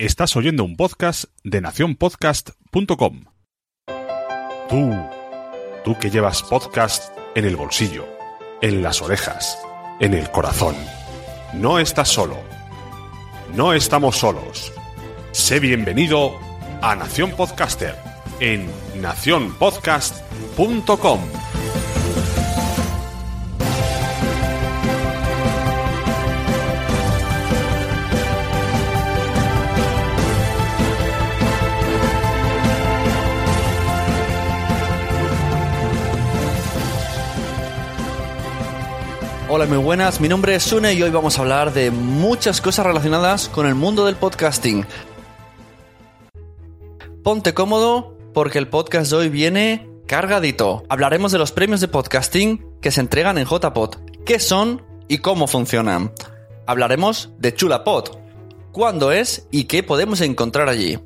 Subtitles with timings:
[0.00, 3.24] Estás oyendo un podcast de nacionpodcast.com.
[4.70, 4.96] Tú,
[5.84, 8.06] tú que llevas podcast en el bolsillo,
[8.62, 9.58] en las orejas,
[10.00, 10.74] en el corazón.
[11.52, 12.38] No estás solo.
[13.54, 14.72] No estamos solos.
[15.32, 16.32] Sé bienvenido
[16.80, 17.94] a Nación Podcaster
[18.40, 18.70] en
[19.02, 21.20] nacionpodcast.com.
[39.60, 40.22] Hola, muy buenas.
[40.22, 43.74] Mi nombre es Sune y hoy vamos a hablar de muchas cosas relacionadas con el
[43.74, 44.86] mundo del podcasting.
[47.22, 50.84] Ponte cómodo porque el podcast de hoy viene cargadito.
[50.88, 55.46] Hablaremos de los premios de podcasting que se entregan en JPod, qué son y cómo
[55.46, 56.10] funcionan.
[56.66, 58.16] Hablaremos de ChulaPod,
[58.72, 61.00] cuándo es y qué podemos encontrar allí.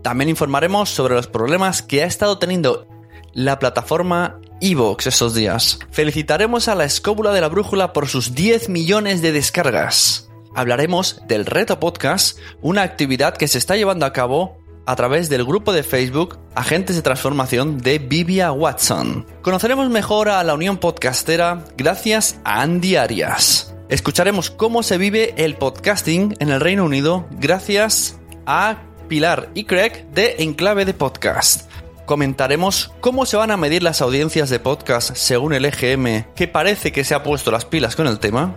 [0.00, 2.86] También informaremos sobre los problemas que ha estado teniendo
[3.34, 5.80] la plataforma Evox estos días.
[5.90, 10.30] Felicitaremos a la escóbula de la brújula por sus 10 millones de descargas.
[10.54, 15.44] Hablaremos del Reto Podcast, una actividad que se está llevando a cabo a través del
[15.44, 19.26] grupo de Facebook Agentes de Transformación de Vivia Watson.
[19.42, 23.74] Conoceremos mejor a la Unión Podcastera gracias a Andy Arias.
[23.88, 30.06] Escucharemos cómo se vive el podcasting en el Reino Unido gracias a Pilar y Craig
[30.12, 31.71] de Enclave de Podcast.
[32.12, 36.92] Comentaremos cómo se van a medir las audiencias de podcast según el EGM, que parece
[36.92, 38.54] que se ha puesto las pilas con el tema.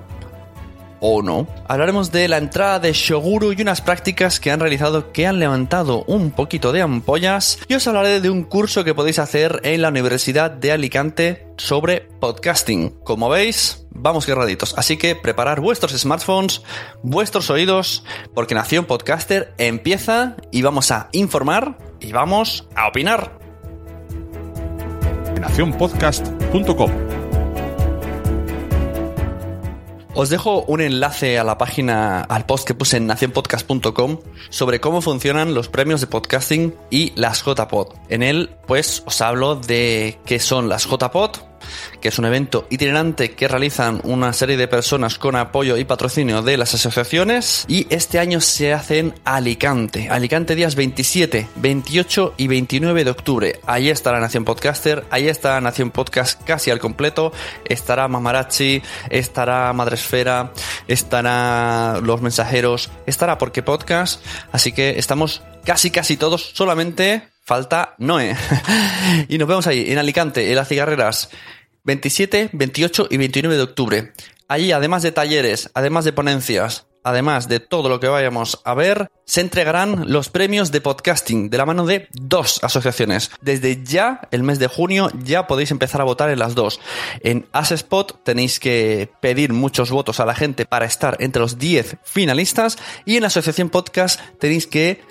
[0.99, 1.47] O no.
[1.69, 6.03] Hablaremos de la entrada de Shoguru y unas prácticas que han realizado que han levantado
[6.03, 7.59] un poquito de ampollas.
[7.69, 12.09] Y os hablaré de un curso que podéis hacer en la Universidad de Alicante sobre
[12.19, 12.89] podcasting.
[13.05, 14.77] Como veis, vamos guerraditos.
[14.77, 16.61] Así que preparar vuestros smartphones,
[17.03, 23.44] vuestros oídos, porque Nación Podcaster empieza y vamos a informar y vamos a opinar.
[25.39, 26.91] nacionpodcast.com.
[30.17, 34.19] Os dejo un enlace a la página, al post que puse en nacionpodcast.com
[34.49, 37.89] sobre cómo funcionan los premios de podcasting y las JPod.
[38.07, 41.31] En él, pues, os hablo de qué son las JPod,
[42.01, 46.41] que es un evento itinerante que realizan una serie de personas con apoyo y patrocinio
[46.41, 50.09] de las asociaciones y este año se hace en Alicante.
[50.09, 53.59] Alicante días 27, 28 y 29 de octubre.
[53.65, 57.31] Ahí estará Nación Podcaster, ahí está Nación Podcast casi al completo,
[57.67, 60.51] estará Mamarachi, estará Madresfera,
[60.87, 68.35] estará Los Mensajeros, estará Porque Podcast, así que estamos casi casi todos, solamente falta Noé.
[69.29, 71.29] y nos vemos ahí, en Alicante, en las cigarreras.
[71.85, 74.13] 27, 28 y 29 de octubre.
[74.47, 79.09] Allí, además de talleres, además de ponencias, además de todo lo que vayamos a ver,
[79.25, 83.31] se entregarán los premios de podcasting de la mano de dos asociaciones.
[83.41, 86.79] Desde ya, el mes de junio, ya podéis empezar a votar en las dos.
[87.21, 91.97] En Asespot tenéis que pedir muchos votos a la gente para estar entre los 10
[92.03, 95.01] finalistas y en la Asociación Podcast tenéis que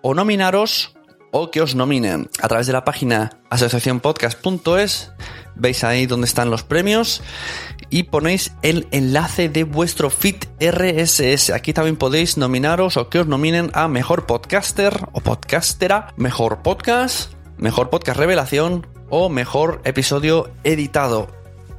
[0.00, 0.95] o nominaros
[1.38, 5.12] o que os nominen a través de la página asociacionpodcast.es.
[5.54, 7.20] Veis ahí donde están los premios
[7.90, 11.50] y ponéis el enlace de vuestro feed RSS.
[11.50, 17.32] Aquí también podéis nominaros o que os nominen a mejor podcaster o podcastera, mejor podcast,
[17.58, 21.28] mejor podcast revelación o mejor episodio editado.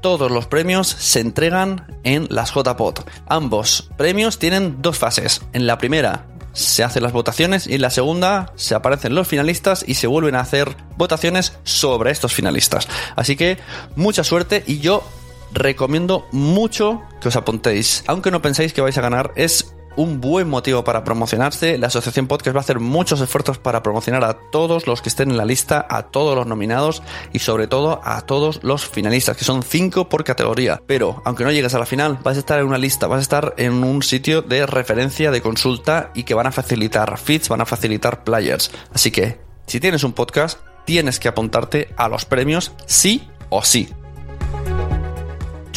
[0.01, 2.99] Todos los premios se entregan en las JPod.
[3.27, 5.41] Ambos premios tienen dos fases.
[5.53, 6.27] En la primera
[6.57, 10.35] se hacen las votaciones y en la segunda se aparecen los finalistas y se vuelven
[10.35, 12.87] a hacer votaciones sobre estos finalistas.
[13.15, 13.59] Así que
[13.95, 15.07] mucha suerte y yo
[15.53, 18.03] recomiendo mucho que os apuntéis.
[18.07, 21.77] Aunque no penséis que vais a ganar, es un buen motivo para promocionarse.
[21.77, 25.31] La Asociación Podcast va a hacer muchos esfuerzos para promocionar a todos los que estén
[25.31, 27.03] en la lista, a todos los nominados
[27.33, 30.81] y sobre todo a todos los finalistas, que son cinco por categoría.
[30.87, 33.21] Pero aunque no llegues a la final, vas a estar en una lista, vas a
[33.21, 37.61] estar en un sitio de referencia, de consulta y que van a facilitar feeds, van
[37.61, 38.71] a facilitar players.
[38.93, 43.89] Así que, si tienes un podcast, tienes que apuntarte a los premios sí o sí.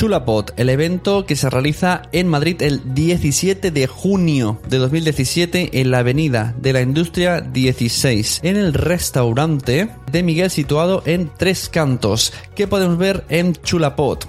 [0.00, 5.90] Chulapot, el evento que se realiza en Madrid el 17 de junio de 2017 en
[5.90, 12.32] la Avenida de la Industria 16, en el restaurante de Miguel situado en Tres Cantos,
[12.54, 14.26] que podemos ver en Chulapot.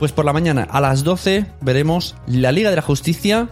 [0.00, 3.48] Pues por la mañana a las 12 veremos la Liga de la Justicia,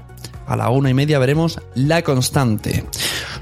[0.49, 2.85] a la una y media veremos La Constante.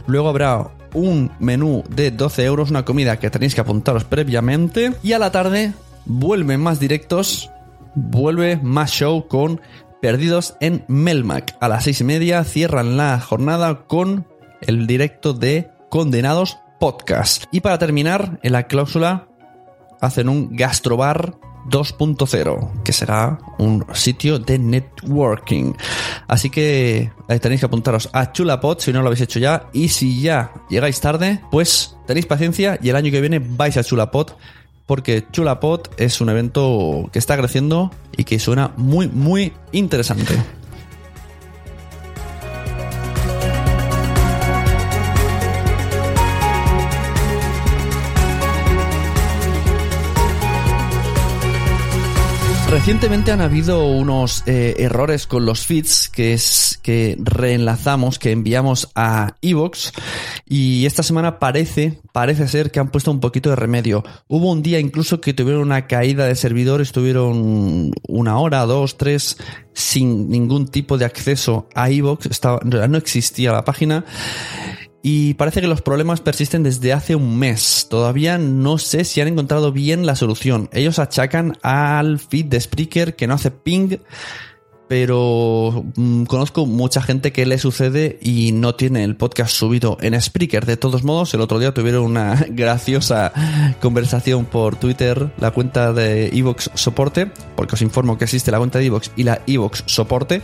[0.07, 4.93] Luego habrá un menú de 12 euros, una comida que tenéis que apuntaros previamente.
[5.03, 5.73] Y a la tarde
[6.05, 7.49] vuelven más directos,
[7.99, 9.61] vuelve más show con
[10.01, 11.57] Perdidos en Melmac.
[11.61, 14.27] A las seis y media cierran la jornada con
[14.61, 17.45] el directo de Condenados Podcast.
[17.51, 19.29] Y para terminar, en la cláusula
[20.01, 21.35] hacen un gastrobar
[21.69, 25.75] 2.0, que será un sitio de networking.
[26.29, 27.11] Así que
[27.41, 29.69] tenéis que apuntaros a Chulapod si no lo habéis hecho ya.
[29.73, 33.85] Y si ya llegáis tarde, pues tenéis paciencia y el año que viene vais a
[33.85, 34.33] Chulapod
[34.89, 40.35] porque Chulapod es un evento que está creciendo y que suena muy, muy interesante.
[52.79, 58.89] Recientemente han habido unos eh, errores con los feeds que es que reenlazamos, que enviamos
[58.95, 59.93] a Evox
[60.47, 64.05] y esta semana parece, parece ser que han puesto un poquito de remedio.
[64.29, 69.39] Hubo un día incluso que tuvieron una caída de servidor, estuvieron una hora, dos, tres
[69.75, 72.31] sin ningún tipo de acceso a Evox,
[72.65, 74.05] no existía la página
[75.11, 77.87] y parece que los problemas persisten desde hace un mes.
[77.89, 80.69] Todavía no sé si han encontrado bien la solución.
[80.71, 83.97] Ellos achacan al feed de Spreaker que no hace ping
[84.89, 90.21] pero mm, conozco mucha gente que le sucede y no tiene el podcast subido en
[90.21, 90.67] Spreaker.
[90.67, 93.33] De todos modos, el otro día tuvieron una graciosa
[93.81, 98.79] conversación por Twitter, la cuenta de Evox Soporte, porque os informo que existe la cuenta
[98.79, 100.41] de Evox y la Evox Soporte.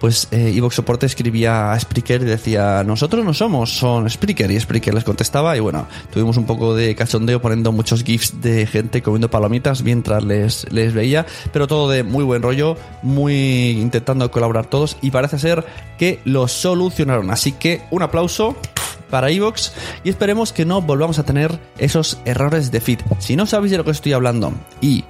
[0.00, 4.50] Pues eh, Evox Soporte escribía a Spreaker y decía: Nosotros no somos, son Spreaker.
[4.50, 5.56] Y Spreaker les contestaba.
[5.56, 10.24] Y bueno, tuvimos un poco de cachondeo poniendo muchos GIFs de gente comiendo palomitas mientras
[10.24, 15.38] les, les veía, pero todo de muy buen rollo, muy intentando colaborar todos y parece
[15.38, 15.64] ser
[15.98, 17.30] que lo solucionaron.
[17.30, 18.56] Así que un aplauso
[19.10, 19.72] para Evox
[20.04, 23.00] y esperemos que no volvamos a tener esos errores de feed.
[23.18, 25.04] Si no sabéis de lo que estoy hablando y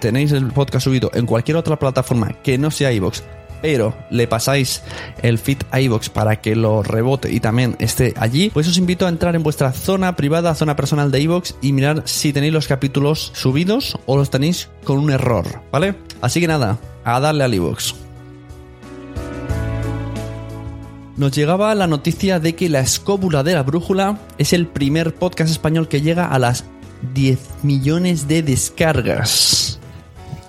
[0.00, 3.22] tenéis el podcast subido en cualquier otra plataforma que no sea Evox,
[3.62, 4.82] pero le pasáis
[5.22, 9.06] el feed a iVoox para que lo rebote y también esté allí, pues os invito
[9.06, 12.66] a entrar en vuestra zona privada, zona personal de iVoox y mirar si tenéis los
[12.66, 15.94] capítulos subidos o los tenéis con un error, ¿vale?
[16.20, 17.94] Así que nada, a darle al iVoox
[21.16, 25.50] nos llegaba la noticia de que La Escóbula de la Brújula es el primer podcast
[25.50, 26.64] español que llega a las
[27.14, 29.80] 10 millones de descargas.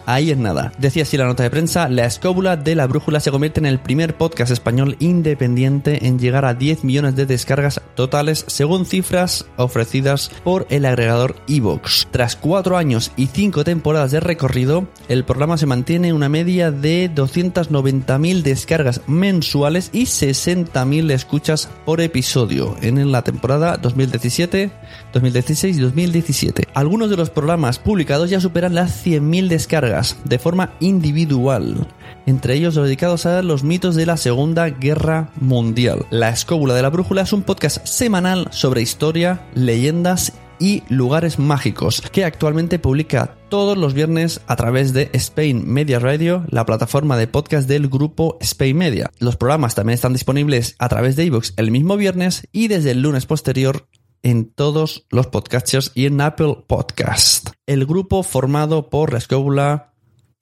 [0.06, 0.74] Ahí es nada.
[0.78, 3.80] Decía así la nota de prensa, La Escóbula de la Brújula se convierte en el
[3.80, 10.30] primer podcast español independiente en llegar a 10 millones de descargas totales según cifras ofrecidas
[10.44, 12.08] por el agregador Evox.
[12.12, 17.10] Tras 4 años y 5 temporadas de recorrido, el programa se mantiene una media de
[17.14, 24.70] 290.000 descargas mensuales y 60.000 escuchas por episodio en la temporada 2017,
[25.14, 26.68] 2016 y 2017.
[26.74, 29.93] Algunos de los programas publicados ya superan las 100.000 descargas
[30.24, 31.88] de forma individual,
[32.26, 36.06] entre ellos los dedicados a los mitos de la Segunda Guerra Mundial.
[36.10, 42.02] La Escóbula de la Brújula es un podcast semanal sobre historia, leyendas y lugares mágicos,
[42.12, 47.28] que actualmente publica todos los viernes a través de Spain Media Radio, la plataforma de
[47.28, 49.12] podcast del grupo Spain Media.
[49.20, 53.02] Los programas también están disponibles a través de iVoox el mismo viernes y desde el
[53.02, 53.88] lunes posterior
[54.24, 57.50] en todos los podcasters y en Apple Podcast.
[57.68, 59.94] El grupo formado por la escóbula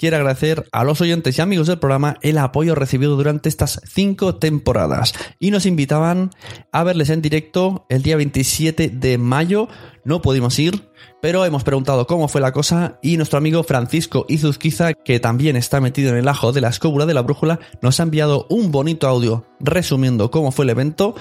[0.01, 4.33] quiere agradecer a los oyentes y amigos del programa el apoyo recibido durante estas cinco
[4.33, 6.31] temporadas y nos invitaban
[6.71, 9.67] a verles en directo el día 27 de mayo.
[10.03, 10.89] No pudimos ir,
[11.21, 15.79] pero hemos preguntado cómo fue la cosa y nuestro amigo Francisco Izuzquiza, que también está
[15.79, 19.07] metido en el ajo de la escóbula de la brújula, nos ha enviado un bonito
[19.07, 21.13] audio resumiendo cómo fue el evento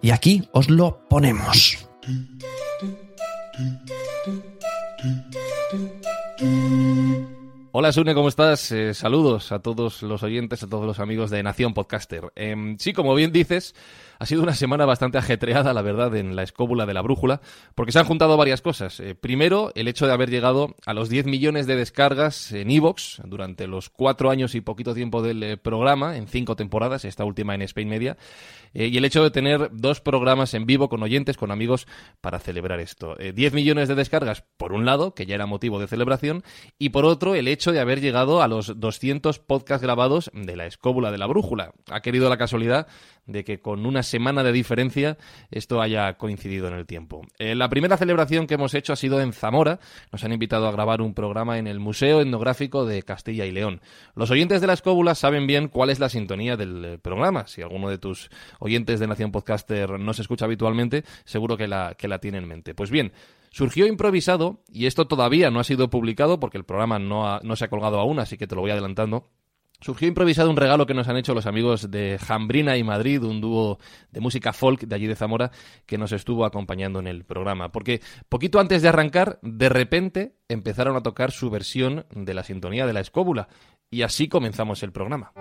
[0.00, 1.76] y aquí os lo ponemos.
[7.72, 8.70] Hola Sune, ¿cómo estás?
[8.72, 12.30] Eh, saludos a todos los oyentes, a todos los amigos de Nación Podcaster.
[12.36, 13.74] Em, sí, como bien dices,
[14.24, 17.42] Ha sido una semana bastante ajetreada, la verdad, en la escóbula de la brújula,
[17.74, 18.98] porque se han juntado varias cosas.
[19.00, 23.20] Eh, primero, el hecho de haber llegado a los 10 millones de descargas en Evox
[23.26, 27.54] durante los cuatro años y poquito tiempo del eh, programa, en cinco temporadas, esta última
[27.54, 28.16] en Spain Media.
[28.72, 31.86] Eh, y el hecho de tener dos programas en vivo con oyentes, con amigos,
[32.22, 33.16] para celebrar esto.
[33.16, 36.44] 10 millones de descargas, por un lado, que ya era motivo de celebración,
[36.78, 40.64] y por otro, el hecho de haber llegado a los 200 podcasts grabados de la
[40.64, 41.74] escóbula de la brújula.
[41.90, 42.86] Ha querido la casualidad
[43.26, 45.16] de que con una semana de diferencia
[45.50, 47.22] esto haya coincidido en el tiempo.
[47.38, 49.80] Eh, la primera celebración que hemos hecho ha sido en Zamora.
[50.12, 53.80] Nos han invitado a grabar un programa en el Museo Etnográfico de Castilla y León.
[54.14, 57.46] Los oyentes de la escóbula saben bien cuál es la sintonía del eh, programa.
[57.46, 61.94] Si alguno de tus oyentes de Nación Podcaster no se escucha habitualmente, seguro que la,
[61.96, 62.74] que la tiene en mente.
[62.74, 63.12] Pues bien,
[63.50, 67.64] surgió improvisado, y esto todavía no ha sido publicado porque el programa no, no se
[67.64, 69.28] ha colgado aún, así que te lo voy adelantando
[69.80, 73.40] Surgió improvisado un regalo que nos han hecho los amigos de Jambrina y Madrid, un
[73.40, 73.78] dúo
[74.10, 75.50] de música folk de allí de Zamora,
[75.84, 77.70] que nos estuvo acompañando en el programa.
[77.70, 82.86] Porque poquito antes de arrancar, de repente empezaron a tocar su versión de la sintonía
[82.86, 83.48] de la escóbula.
[83.90, 85.32] Y así comenzamos el programa.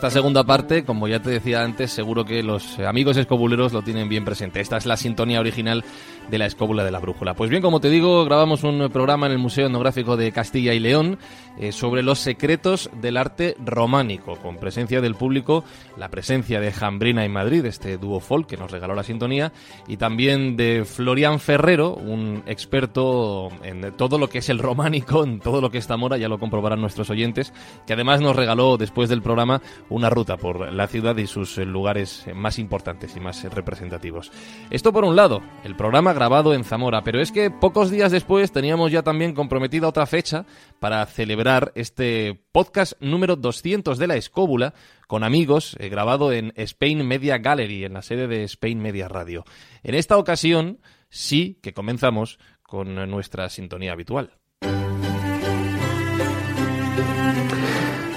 [0.00, 4.08] Esta segunda parte, como ya te decía antes, seguro que los amigos escobuleros lo tienen
[4.08, 4.60] bien presente.
[4.60, 5.84] Esta es la sintonía original
[6.30, 7.34] de la escóbula de la brújula.
[7.34, 10.78] Pues bien, como te digo, grabamos un programa en el Museo Etnográfico de Castilla y
[10.78, 11.18] León
[11.58, 15.64] eh, sobre los secretos del arte románico, con presencia del público,
[15.98, 19.52] la presencia de Jambrina y Madrid, este dúo folk que nos regaló la sintonía,
[19.86, 25.40] y también de Florian Ferrero, un experto en todo lo que es el románico, en
[25.40, 27.52] todo lo que es Zamora, ya lo comprobarán nuestros oyentes,
[27.86, 29.60] que además nos regaló después del programa
[29.90, 33.50] una ruta por la ciudad y sus eh, lugares eh, más importantes y más eh,
[33.50, 34.32] representativos.
[34.70, 38.52] Esto por un lado, el programa grabado en Zamora, pero es que pocos días después
[38.52, 40.46] teníamos ya también comprometida otra fecha
[40.78, 44.72] para celebrar este podcast número 200 de la Escóbula
[45.06, 49.44] con amigos, grabado en Spain Media Gallery, en la sede de Spain Media Radio.
[49.82, 50.78] En esta ocasión
[51.08, 54.30] sí que comenzamos con nuestra sintonía habitual.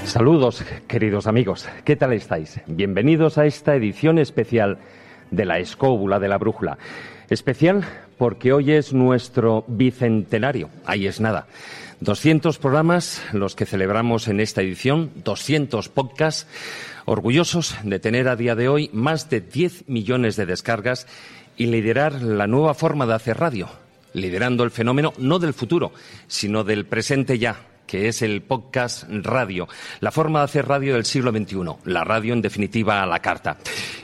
[0.06, 1.68] Saludos, queridos amigos.
[1.86, 2.60] ¿Qué tal estáis?
[2.68, 4.78] Bienvenidos a esta edición especial
[5.32, 6.78] de la Escóbula de la Brújula.
[7.30, 7.86] Especial
[8.18, 10.70] porque hoy es nuestro bicentenario.
[10.86, 11.48] Ahí es nada.
[12.02, 16.48] 200 programas los que celebramos en esta edición, 200 podcasts,
[17.06, 21.08] orgullosos de tener a día de hoy más de 10 millones de descargas
[21.56, 23.70] y liderar la nueva forma de hacer radio,
[24.14, 25.92] liderando el fenómeno no del futuro,
[26.28, 29.68] sino del presente ya, que es el podcast radio,
[30.00, 33.58] la forma de hacer radio del siglo XXI, la radio en definitiva a la carta.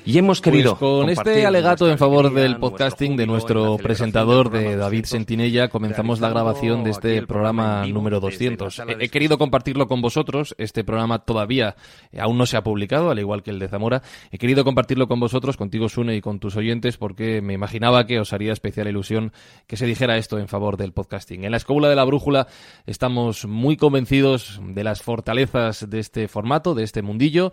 [0.05, 0.77] Y hemos pues querido...
[0.77, 6.29] con este alegato en favor del podcasting de nuestro presentador, de David Sentinella, comenzamos la
[6.29, 8.81] grabación de este programa número 200.
[9.00, 11.75] He, querido compartirlo con vosotros, este programa todavía
[12.17, 14.01] aún no se ha publicado, al igual que el de Zamora.
[14.31, 18.19] He querido compartirlo con vosotros, contigo Sune y con tus oyentes, porque me imaginaba que
[18.19, 19.31] os haría especial ilusión
[19.67, 21.43] que se dijera esto en favor del podcasting.
[21.43, 22.48] En la Escóbula de la Brújula
[22.86, 27.52] estamos muy convencidos de las fortalezas de este formato, de este mundillo.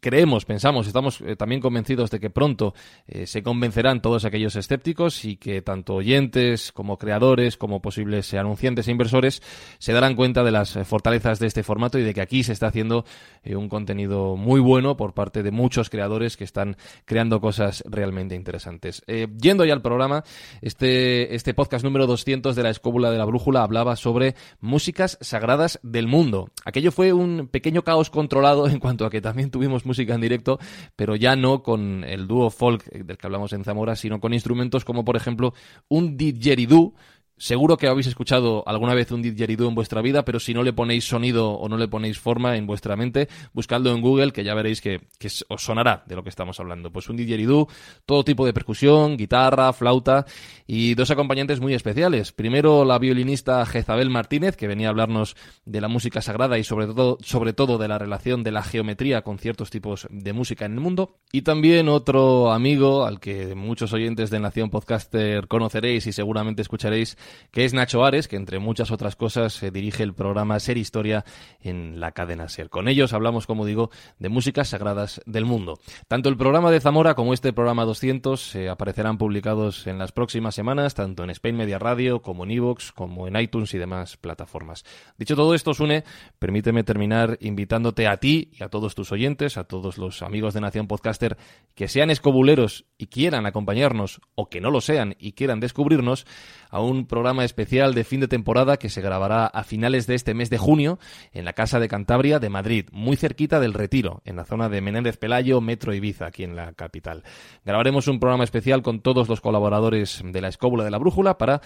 [0.00, 2.74] Creemos, pensamos, estamos eh, también convencidos de que pronto
[3.06, 8.88] eh, se convencerán todos aquellos escépticos y que tanto oyentes como creadores, como posibles anunciantes
[8.88, 9.42] e inversores
[9.78, 12.66] se darán cuenta de las fortalezas de este formato y de que aquí se está
[12.66, 13.04] haciendo
[13.42, 18.34] eh, un contenido muy bueno por parte de muchos creadores que están creando cosas realmente
[18.34, 19.02] interesantes.
[19.40, 20.24] yendo ya al programa,
[20.62, 25.37] este, este podcast número 200 de la Escóbula de la Brújula hablaba sobre músicas sagradas
[25.82, 26.50] del mundo.
[26.64, 30.58] Aquello fue un pequeño caos controlado en cuanto a que también tuvimos música en directo,
[30.96, 34.84] pero ya no con el dúo folk del que hablamos en Zamora, sino con instrumentos
[34.84, 35.54] como por ejemplo
[35.88, 36.94] un didgeridoo,
[37.38, 40.72] Seguro que habéis escuchado alguna vez un didgeridoo en vuestra vida, pero si no le
[40.72, 44.54] ponéis sonido o no le ponéis forma en vuestra mente, buscadlo en Google que ya
[44.54, 45.02] veréis que,
[45.48, 46.90] os sonará de lo que estamos hablando.
[46.90, 47.68] Pues un didgeridoo,
[48.06, 50.26] todo tipo de percusión, guitarra, flauta
[50.66, 52.32] y dos acompañantes muy especiales.
[52.32, 56.86] Primero la violinista Jezabel Martínez, que venía a hablarnos de la música sagrada y sobre
[56.86, 60.72] todo, sobre todo de la relación de la geometría con ciertos tipos de música en
[60.72, 61.18] el mundo.
[61.30, 67.16] Y también otro amigo al que muchos oyentes de Nación Podcaster conoceréis y seguramente escucharéis,
[67.50, 71.24] que es Nacho Ares, que entre muchas otras cosas dirige el programa Ser Historia
[71.60, 72.70] en la cadena Ser.
[72.70, 75.78] Con ellos hablamos, como digo, de músicas sagradas del mundo.
[76.06, 80.54] Tanto el programa de Zamora como este programa 200 eh, aparecerán publicados en las próximas
[80.54, 84.84] semanas, tanto en Spain Media Radio como en Evox, como en iTunes y demás plataformas.
[85.16, 86.04] Dicho todo esto, Sune,
[86.38, 90.60] permíteme terminar invitándote a ti y a todos tus oyentes, a todos los amigos de
[90.60, 91.36] Nación Podcaster
[91.74, 96.26] que sean escobuleros y quieran acompañarnos o que no lo sean y quieran descubrirnos
[96.70, 100.34] a un programa especial de fin de temporada que se grabará a finales de este
[100.34, 100.98] mes de junio
[101.32, 104.80] en la Casa de Cantabria de Madrid, muy cerquita del Retiro, en la zona de
[104.80, 107.24] Menéndez Pelayo, Metro Ibiza, aquí en la capital.
[107.64, 111.60] Grabaremos un programa especial con todos los colaboradores de la Escóbula de la Brújula para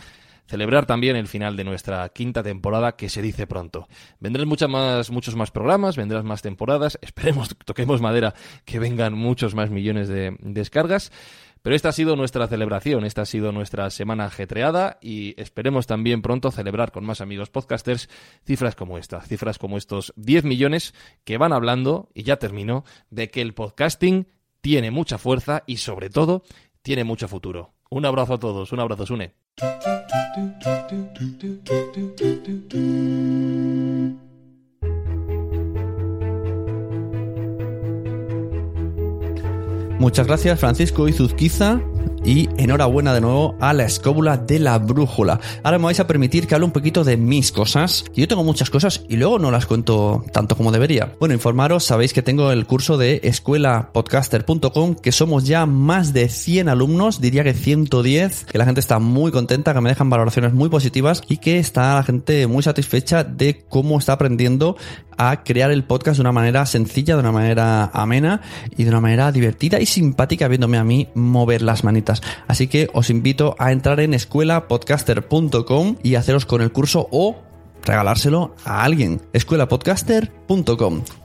[0.47, 3.89] celebrar también el final de nuestra quinta temporada que se dice pronto.
[4.21, 9.55] Vendrán muchas más, muchos más programas, vendrán más temporadas, esperemos, toquemos madera, que vengan muchos
[9.55, 11.13] más millones de descargas.
[11.63, 16.21] Pero esta ha sido nuestra celebración, esta ha sido nuestra semana ajetreada y esperemos también
[16.21, 18.09] pronto celebrar con más amigos podcasters
[18.45, 20.93] cifras como esta, cifras como estos 10 millones
[21.25, 24.27] que van hablando, y ya termino, de que el podcasting
[24.61, 26.43] tiene mucha fuerza y sobre todo
[26.83, 27.75] tiene mucho futuro.
[27.91, 29.35] Un abrazo a todos, un abrazo Sune.
[40.03, 41.81] Muchas gracias Francisco Izuzquiza
[42.25, 45.41] y enhorabuena de nuevo a la escóbula de la brújula.
[45.63, 48.05] Ahora me vais a permitir que hable un poquito de mis cosas.
[48.15, 51.13] Yo tengo muchas cosas y luego no las cuento tanto como debería.
[51.19, 56.69] Bueno, informaros, sabéis que tengo el curso de escuelapodcaster.com, que somos ya más de 100
[56.69, 60.69] alumnos, diría que 110, que la gente está muy contenta, que me dejan valoraciones muy
[60.69, 64.77] positivas y que está la gente muy satisfecha de cómo está aprendiendo
[65.17, 68.41] a crear el podcast de una manera sencilla, de una manera amena
[68.77, 72.12] y de una manera divertida y simpática viéndome a mí mover las manitas.
[72.49, 77.37] Así que os invito a entrar en escuelapodcaster.com y haceros con el curso o
[77.85, 79.23] regalárselo a alguien.
[79.33, 80.42] escuelapodcaster.com.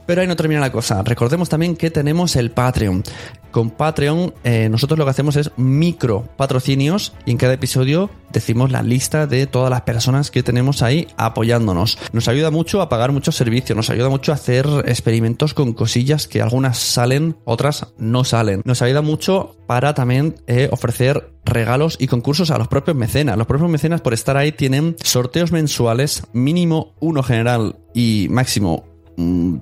[0.06, 1.02] Pero ahí no termina la cosa.
[1.02, 3.02] Recordemos también que tenemos el Patreon.
[3.50, 8.70] Con Patreon eh, nosotros lo que hacemos es micro patrocinios y en cada episodio decimos
[8.70, 11.98] la lista de todas las personas que tenemos ahí apoyándonos.
[12.12, 16.28] Nos ayuda mucho a pagar muchos servicios, nos ayuda mucho a hacer experimentos con cosillas
[16.28, 18.62] que algunas salen, otras no salen.
[18.64, 23.36] Nos ayuda mucho para también eh, ofrecer regalos y concursos a los propios mecenas.
[23.36, 28.84] Los propios mecenas por estar ahí tienen sorteos mensuales, mínimo uno general y máximo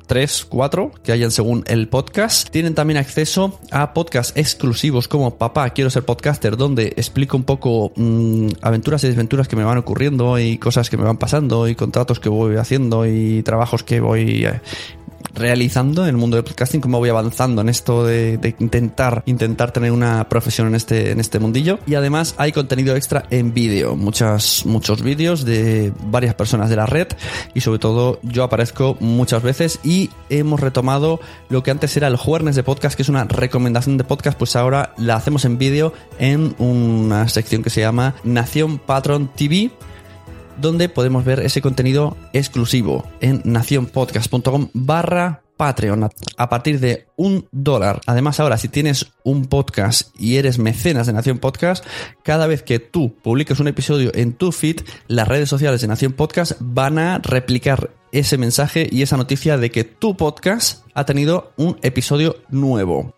[0.07, 2.51] 3, 4 que hayan según el podcast.
[2.51, 7.93] Tienen también acceso a podcasts exclusivos como Papá, quiero ser podcaster, donde explico un poco
[7.97, 11.75] mm, aventuras y desventuras que me van ocurriendo y cosas que me van pasando y
[11.75, 14.61] contratos que voy haciendo y trabajos que voy eh,
[15.35, 19.93] realizando en el mundo del podcasting, cómo voy avanzando en esto de, intentar, intentar tener
[19.93, 21.79] una profesión en este, en este mundillo.
[21.87, 24.65] Y además hay contenido extra en vídeo, muchos
[25.03, 27.09] vídeos de varias personas de la red
[27.55, 32.17] y sobre todo yo aparezco muchas veces y hemos retomado lo que antes era el
[32.17, 35.93] jueves de podcast, que es una recomendación de podcast, pues ahora la hacemos en vídeo
[36.19, 39.71] en una sección que se llama Nación Patron TV
[40.59, 48.01] donde podemos ver ese contenido exclusivo en nacionpodcast.com barra Patreon a partir de un dólar.
[48.07, 51.85] Además, ahora, si tienes un podcast y eres mecenas de Nación Podcast,
[52.23, 56.13] cada vez que tú publiques un episodio en tu feed, las redes sociales de Nación
[56.13, 61.53] Podcast van a replicar ese mensaje y esa noticia de que tu podcast ha tenido
[61.57, 63.16] un episodio nuevo.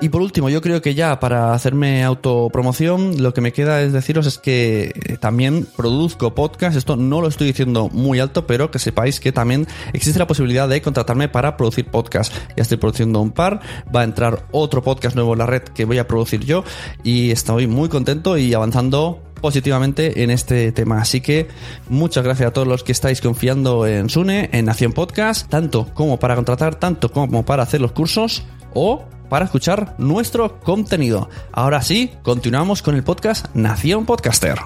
[0.00, 3.92] Y por último, yo creo que ya para hacerme autopromoción, lo que me queda es
[3.92, 6.76] deciros es que eh, también produzco podcast.
[6.76, 10.68] Esto no lo estoy diciendo muy alto, pero que sepáis que también existe la posibilidad
[10.68, 12.32] de contratarme para producir podcast.
[12.56, 13.60] Ya estoy produciendo un par,
[13.94, 16.62] va a entrar otro podcast nuevo en la red que voy a producir yo
[17.02, 21.00] y estoy muy contento y avanzando positivamente en este tema.
[21.00, 21.48] Así que
[21.88, 26.20] muchas gracias a todos los que estáis confiando en Sune, en Nación Podcast, tanto como
[26.20, 31.28] para contratar, tanto como para hacer los cursos o para escuchar nuestro contenido.
[31.52, 34.58] Ahora sí, continuamos con el podcast Nación Podcaster.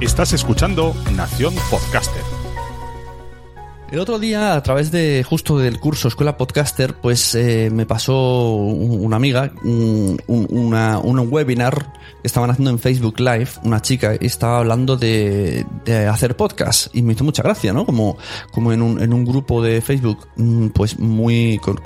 [0.00, 2.37] Estás escuchando Nación Podcaster
[3.90, 8.54] el otro día, a través de justo del curso Escuela Podcaster, pues eh, me pasó
[8.54, 14.58] una amiga un, un, webinar que estaban haciendo en Facebook Live, una chica, y estaba
[14.58, 15.64] hablando de,
[16.10, 16.94] hacer podcast.
[16.94, 17.86] Y me hizo mucha gracia, ¿no?
[17.86, 18.18] Como,
[18.52, 21.80] como en, un, en un grupo de Facebook, mm, pues muy, con,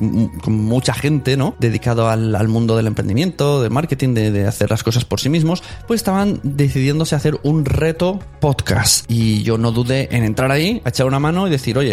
[0.46, 1.54] mucha gente, ¿no?
[1.60, 5.28] Dedicado al, al, mundo del emprendimiento, del marketing, de, de hacer las cosas por sí
[5.28, 9.04] mismos, pues estaban decidiéndose hacer un reto podcast.
[9.08, 11.91] Y yo no dudé en entrar ahí, a echar una mano y decir, oye,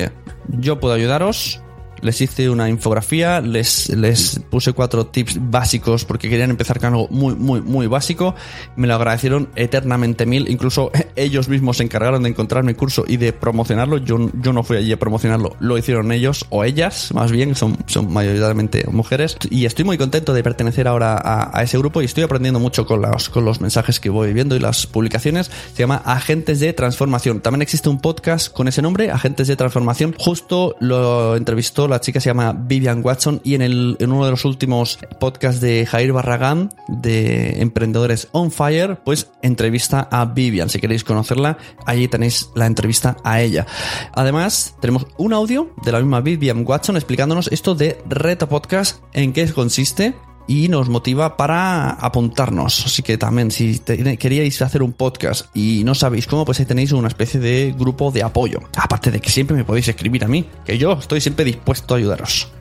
[0.59, 1.61] yo puedo ayudaros
[2.01, 7.07] les hice una infografía, les, les puse cuatro tips básicos porque querían empezar con algo
[7.09, 8.35] muy, muy, muy básico.
[8.75, 10.49] Me lo agradecieron eternamente mil.
[10.49, 13.97] Incluso ellos mismos se encargaron de encontrar mi curso y de promocionarlo.
[13.97, 17.77] Yo, yo no fui allí a promocionarlo, lo hicieron ellos o ellas, más bien, son,
[17.87, 19.37] son mayoritariamente mujeres.
[19.49, 21.19] Y estoy muy contento de pertenecer ahora
[21.53, 24.55] a, ese grupo y estoy aprendiendo mucho con los, con los mensajes que voy viendo
[24.55, 25.51] y las publicaciones.
[25.73, 27.41] Se llama Agentes de Transformación.
[27.41, 30.15] También existe un podcast con ese nombre, Agentes de Transformación.
[30.17, 34.31] Justo lo entrevistó la chica, se llama Vivian Watson y en, el, en uno de
[34.31, 40.69] los últimos podcasts de Jair Barragán de Emprendedores on Fire, pues entrevista a Vivian.
[40.69, 43.65] Si queréis conocerla, allí tenéis la entrevista a ella.
[44.13, 49.33] Además, tenemos un audio de la misma Vivian Watson explicándonos esto de Reto Podcast, en
[49.33, 50.13] qué consiste
[50.49, 52.87] y nos motiva para apuntarnos.
[52.87, 56.91] Así que también, si queríais hacer un podcast y no sabéis cómo, pues ahí tenéis
[56.91, 58.59] una especie de grupo de apoyo.
[58.75, 61.97] Aparte de que siempre me podéis escribir a mí, que yo estoy siempre dispuesto a
[61.97, 62.51] ayudaros.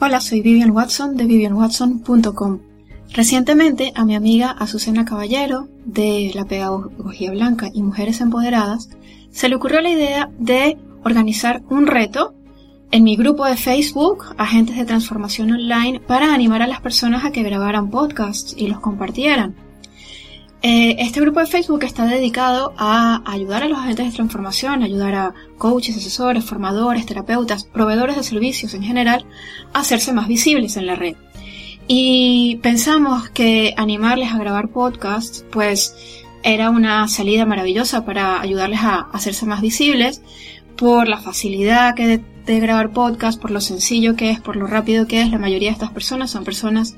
[0.00, 2.58] Hola, soy Vivian Watson de vivianwatson.com.
[3.12, 8.88] Recientemente a mi amiga Azucena Caballero de la Pedagogía Blanca y Mujeres Empoderadas
[9.30, 12.34] se le ocurrió la idea de organizar un reto
[12.90, 17.30] en mi grupo de Facebook, Agentes de Transformación Online, para animar a las personas a
[17.30, 19.54] que grabaran podcasts y los compartieran.
[20.62, 25.14] Eh, este grupo de Facebook está dedicado a ayudar a los agentes de transformación, ayudar
[25.14, 29.24] a coaches, asesores, formadores, terapeutas, proveedores de servicios en general
[29.72, 31.16] a hacerse más visibles en la red.
[31.86, 35.94] Y pensamos que animarles a grabar podcasts, pues
[36.42, 40.22] era una salida maravillosa para ayudarles a hacerse más visibles
[40.80, 45.06] por la facilidad que de grabar podcast, por lo sencillo que es, por lo rápido
[45.06, 45.30] que es.
[45.30, 46.96] La mayoría de estas personas son personas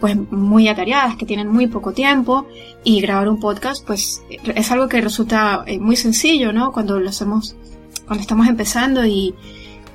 [0.00, 2.46] pues muy atareadas, que tienen muy poco tiempo
[2.84, 6.72] y grabar un podcast pues es algo que resulta eh, muy sencillo, ¿no?
[6.72, 7.54] Cuando lo hacemos,
[8.06, 9.34] cuando estamos empezando y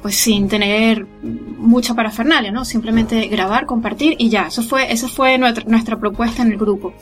[0.04, 2.66] pues sin tener mucha parafernalia, ¿no?
[2.66, 4.48] Simplemente grabar, compartir y ya.
[4.48, 6.94] Eso fue, esa fue nuestra, nuestra propuesta en el grupo.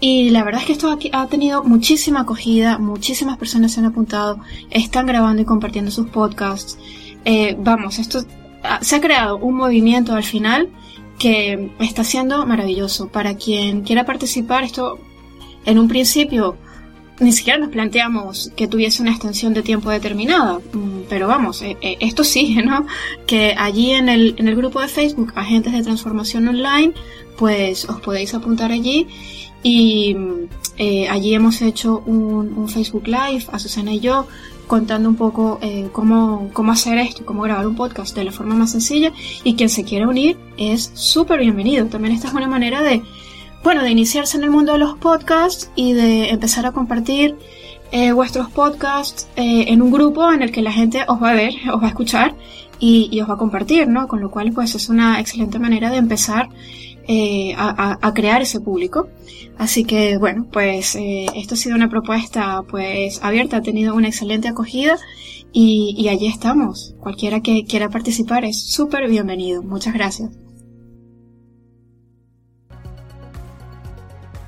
[0.00, 4.40] Y la verdad es que esto ha tenido muchísima acogida, muchísimas personas se han apuntado,
[4.70, 6.78] están grabando y compartiendo sus podcasts.
[7.24, 8.24] Eh, vamos, esto
[8.80, 10.70] se ha creado un movimiento al final
[11.18, 13.08] que está siendo maravilloso.
[13.08, 14.98] Para quien quiera participar, esto
[15.66, 16.56] en un principio
[17.20, 21.76] ni siquiera nos planteamos que tuviese una extensión de tiempo determinada, mm, pero vamos, eh,
[21.82, 22.86] eh, esto sí, ¿no?
[23.26, 26.94] Que allí en el, en el grupo de Facebook, Agentes de Transformación Online,
[27.36, 29.06] pues os podéis apuntar allí
[29.62, 30.16] y
[31.10, 34.26] allí hemos hecho un, un, Facebook Live, Azucena y yo,
[34.70, 38.54] contando un poco eh, cómo, cómo hacer esto, cómo grabar un podcast de la forma
[38.54, 41.86] más sencilla y quien se quiera unir es súper bienvenido.
[41.86, 43.02] También esta es una manera de,
[43.64, 47.36] bueno, de iniciarse en el mundo de los podcasts y de empezar a compartir
[47.90, 51.34] eh, vuestros podcasts eh, en un grupo en el que la gente os va a
[51.34, 52.36] ver, os va a escuchar
[52.78, 54.06] y, y, os va a compartir, ¿no?
[54.06, 56.48] Con lo cual, pues es una excelente manera de empezar
[57.08, 59.08] eh, a, crear ese público.
[59.58, 64.08] Así que bueno, pues eh, esto ha sido una propuesta pues abierta, ha tenido una
[64.08, 64.96] excelente acogida
[65.52, 66.94] y, allí estamos.
[67.00, 69.62] Cualquiera que quiera participar es súper bienvenido.
[69.62, 70.30] Muchas gracias.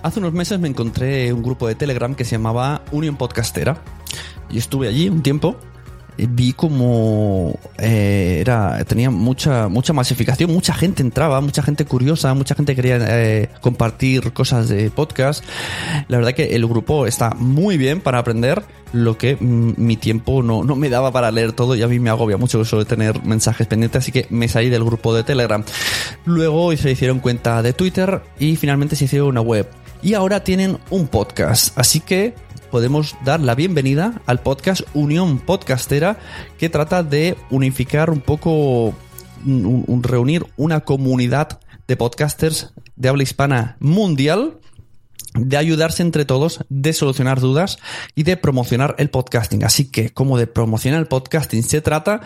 [0.03, 3.83] Hace unos meses me encontré un grupo de Telegram que se llamaba Unión Podcastera
[4.51, 5.57] y estuve allí un tiempo
[6.17, 12.55] vi como eh, era tenía mucha mucha masificación mucha gente entraba mucha gente curiosa mucha
[12.55, 15.45] gente quería eh, compartir cosas de podcast.
[16.09, 20.43] La verdad que el grupo está muy bien para aprender lo que mm, mi tiempo
[20.43, 22.85] no, no me daba para leer todo y a mí me agobia mucho eso de
[22.85, 25.65] tener mensajes pendientes así que me salí del grupo de Telegram.
[26.25, 29.69] Luego se hicieron cuenta de Twitter y finalmente se hicieron una web.
[30.03, 32.35] Y ahora tienen un podcast así que
[32.73, 36.19] podemos dar la bienvenida al podcast Unión Podcastera,
[36.59, 38.95] que trata de unificar un poco,
[39.45, 44.59] reunir una comunidad de podcasters de habla hispana mundial
[45.35, 47.77] de ayudarse entre todos, de solucionar dudas
[48.15, 49.65] y de promocionar el podcasting.
[49.65, 52.23] Así que, como de promocionar el podcasting se trata,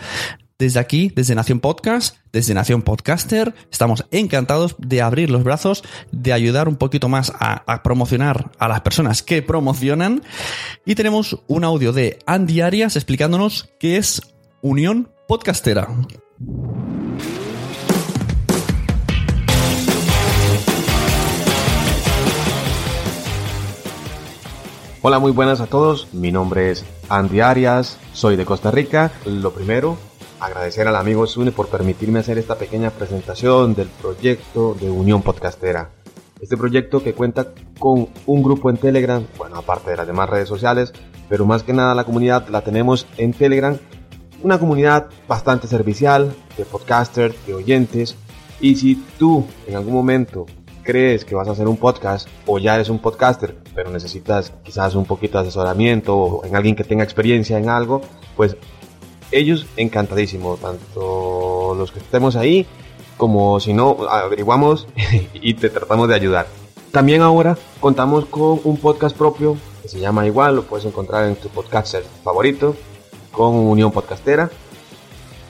[0.59, 6.33] desde aquí, desde Nación Podcast, desde Nación Podcaster, estamos encantados de abrir los brazos, de
[6.33, 10.23] ayudar un poquito más a, promocionar a las personas que promocionan.
[10.83, 14.21] Y tenemos un audio de Andy Arias explicándonos qué es
[14.61, 15.87] Unión Podcastera.
[25.03, 26.11] Hola, muy buenas a todos.
[26.13, 29.11] Mi nombre es Andy Arias, soy de Costa Rica.
[29.25, 29.97] Lo primero,
[30.39, 35.91] agradecer al amigo Sune por permitirme hacer esta pequeña presentación del proyecto de Unión Podcastera.
[36.39, 37.47] Este proyecto que cuenta
[37.79, 40.93] con un grupo en Telegram, bueno, aparte de las demás redes sociales,
[41.29, 43.77] pero más que nada la comunidad la tenemos en Telegram
[44.43, 48.15] una comunidad bastante servicial de podcasters, de oyentes.
[48.59, 50.45] Y si tú en algún momento
[50.83, 54.95] crees que vas a hacer un podcast o ya eres un podcaster, pero necesitas quizás
[54.95, 58.01] un poquito de asesoramiento o en alguien que tenga experiencia en algo,
[58.35, 58.55] pues
[59.31, 62.65] ellos encantadísimos, tanto los que estemos ahí
[63.17, 64.87] como si no, averiguamos
[65.33, 66.47] y te tratamos de ayudar.
[66.91, 71.35] También ahora contamos con un podcast propio que se llama igual, lo puedes encontrar en
[71.35, 72.75] tu podcaster favorito,
[73.31, 74.49] con Unión Podcastera,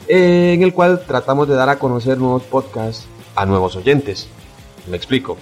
[0.07, 4.27] en el cual tratamos de dar a conocer nuevos podcasts a nuevos oyentes.
[4.87, 5.37] Me explico.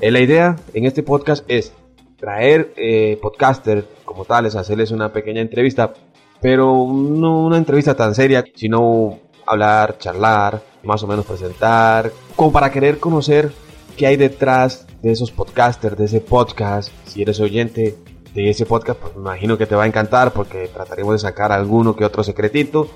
[0.00, 1.72] Eh, la idea en este podcast es
[2.18, 5.92] traer eh, podcasters como tales, hacerles una pequeña entrevista,
[6.40, 12.70] pero no una entrevista tan seria, sino hablar, charlar, más o menos presentar, como para
[12.70, 13.52] querer conocer
[13.96, 16.90] qué hay detrás de esos podcasters, de ese podcast.
[17.06, 17.96] Si eres oyente
[18.34, 21.52] de ese podcast, pues me imagino que te va a encantar porque trataremos de sacar
[21.52, 22.88] alguno que otro secretito.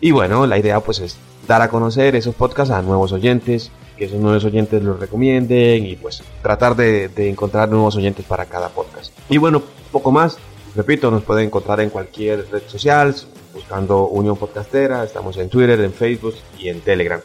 [0.00, 4.06] Y bueno, la idea pues es dar a conocer esos podcasts a nuevos oyentes, que
[4.06, 8.70] esos nuevos oyentes los recomienden y pues tratar de, de encontrar nuevos oyentes para cada
[8.70, 9.12] podcast.
[9.28, 9.62] Y bueno,
[9.92, 10.38] poco más.
[10.74, 13.14] Repito, nos pueden encontrar en cualquier red social,
[13.52, 17.20] buscando Unión Podcastera, estamos en Twitter, en Facebook y en Telegram.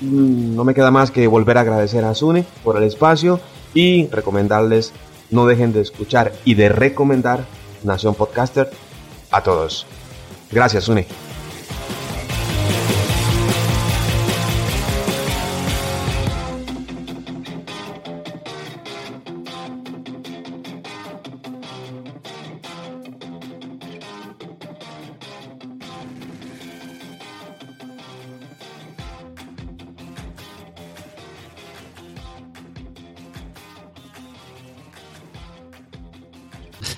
[0.00, 3.40] Mm, no me queda más que volver a agradecer a Sune por el espacio
[3.74, 4.92] y recomendarles
[5.30, 7.44] no dejen de escuchar y de recomendar
[7.82, 8.70] Nación Podcaster
[9.30, 9.86] a todos.
[10.50, 11.06] Gracias, Sune.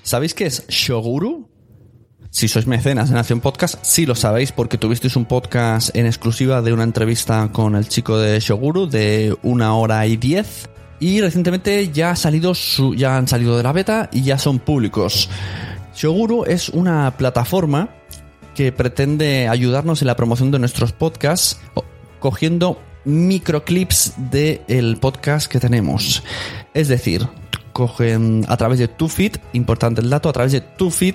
[0.09, 1.51] ¿Sabéis qué es Shoguru?
[2.31, 6.62] Si sois mecenas de Nación Podcast, sí lo sabéis porque tuvisteis un podcast en exclusiva
[6.62, 10.71] de una entrevista con el chico de Shoguru de una hora y diez.
[10.99, 12.55] Y recientemente ya, ha salido
[12.97, 15.29] ya han salido de la beta y ya son públicos.
[15.94, 17.90] Shoguru es una plataforma
[18.55, 21.61] que pretende ayudarnos en la promoción de nuestros podcasts
[22.18, 26.23] cogiendo microclips del podcast que tenemos.
[26.73, 27.29] Es decir,
[27.78, 30.60] cogen a través de feed, importante el dato, a través de
[30.90, 31.14] feed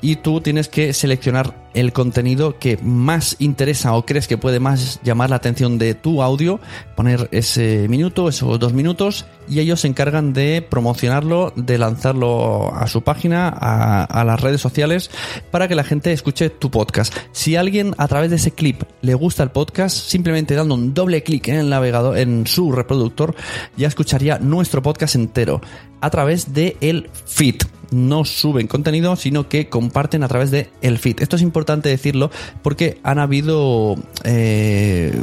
[0.00, 4.98] y tú tienes que seleccionar el contenido que más interesa o crees que puede más
[5.02, 6.58] llamar la atención de tu audio,
[6.96, 12.86] poner ese minuto, esos dos minutos, y ellos se encargan de promocionarlo, de lanzarlo a
[12.86, 15.10] su página, a, las redes sociales,
[15.50, 17.14] para que la gente escuche tu podcast.
[17.32, 21.22] Si alguien a través de ese clip le gusta el podcast, simplemente dando un doble
[21.22, 23.34] clic en el navegador, en su reproductor,
[23.76, 25.60] ya escucharía nuestro podcast entero
[26.00, 27.56] a través de el feed.
[27.90, 31.20] No suben contenido, sino que comparten a través de el feed.
[31.20, 32.30] Esto es importante decirlo
[32.62, 35.20] porque han habido eh,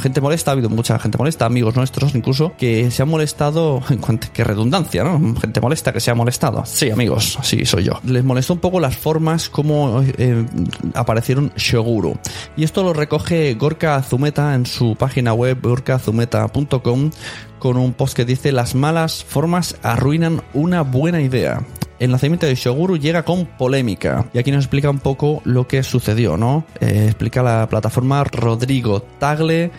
[0.00, 3.98] gente molesta, ha habido mucha gente molesta, amigos nuestros incluso, que se han molestado, en
[3.98, 5.34] cuanto que redundancia, ¿no?
[5.40, 6.64] Gente molesta que se ha molestado.
[6.66, 8.00] Sí, amigos, sí, soy yo.
[8.04, 10.44] Les molestó un poco las formas como eh,
[10.94, 12.16] aparecieron Shoguru.
[12.56, 17.10] Y esto lo recoge Gorka Azumeta en su página web gorkaazumeta.com
[17.64, 21.64] con un post que dice las malas formas arruinan una buena idea
[21.98, 24.26] el nacimiento de Shoguru llega con polémica.
[24.34, 26.66] Y aquí nos explica un poco lo que sucedió, ¿no?
[26.78, 29.70] Eh, explica la plataforma Rodrigo Tagle.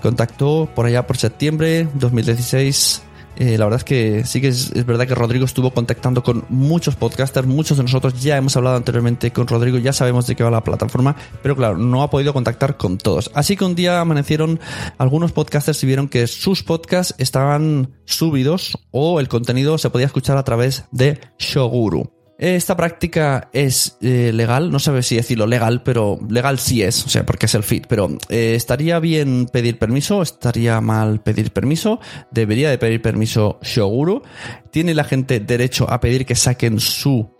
[0.00, 3.02] Contactó por allá por septiembre 2016
[3.36, 6.96] eh, la verdad es que sí que es, verdad que Rodrigo estuvo contactando con muchos
[6.96, 10.50] podcasters, muchos de nosotros ya hemos hablado anteriormente con Rodrigo, ya sabemos de qué va
[10.50, 13.30] la plataforma, pero claro, no ha podido contactar con todos.
[13.34, 14.60] Así que un día amanecieron
[14.98, 20.36] algunos podcasters y vieron que sus podcasts estaban subidos o el contenido se podía escuchar
[20.36, 22.15] a través de Shoguru.
[22.38, 27.08] Esta práctica es eh, legal, no sabe si decirlo legal, pero legal sí es, o
[27.08, 27.84] sea, porque es el feed.
[27.88, 31.98] Pero eh, estaría bien pedir permiso, estaría mal pedir permiso,
[32.30, 34.22] debería de pedir permiso Shoguru.
[34.70, 37.35] ¿Tiene la gente derecho a pedir que saquen su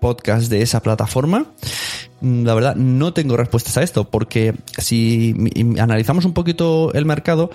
[0.00, 1.46] podcast de esa plataforma?
[2.20, 5.34] Mm, la verdad, no tengo respuestas a esto, porque si
[5.78, 7.50] analizamos un poquito el mercado,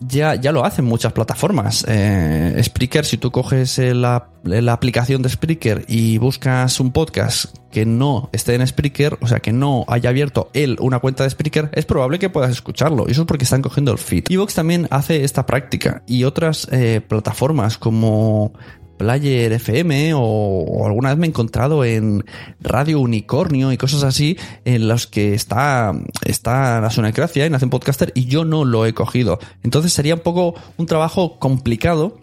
[0.00, 1.84] ya, ya lo hacen muchas plataformas.
[1.88, 7.84] Eh, Spreaker, si tú coges la, la, aplicación de Spreaker y buscas un podcast que
[7.84, 11.70] no esté en Spreaker, o sea, que no haya abierto él una cuenta de Spreaker,
[11.74, 13.06] es probable que puedas escucharlo.
[13.08, 14.24] Y eso es porque están cogiendo el feed.
[14.30, 18.52] Evox también hace esta práctica y otras eh, plataformas como
[19.00, 22.22] Player FM o, alguna vez me he encontrado en
[22.60, 24.36] Radio Unicornio y cosas así
[24.66, 25.94] en los que está,
[26.26, 29.38] está la Sonecracia y Hacen Podcaster y yo no lo he cogido.
[29.62, 32.18] Entonces sería un poco un trabajo complicado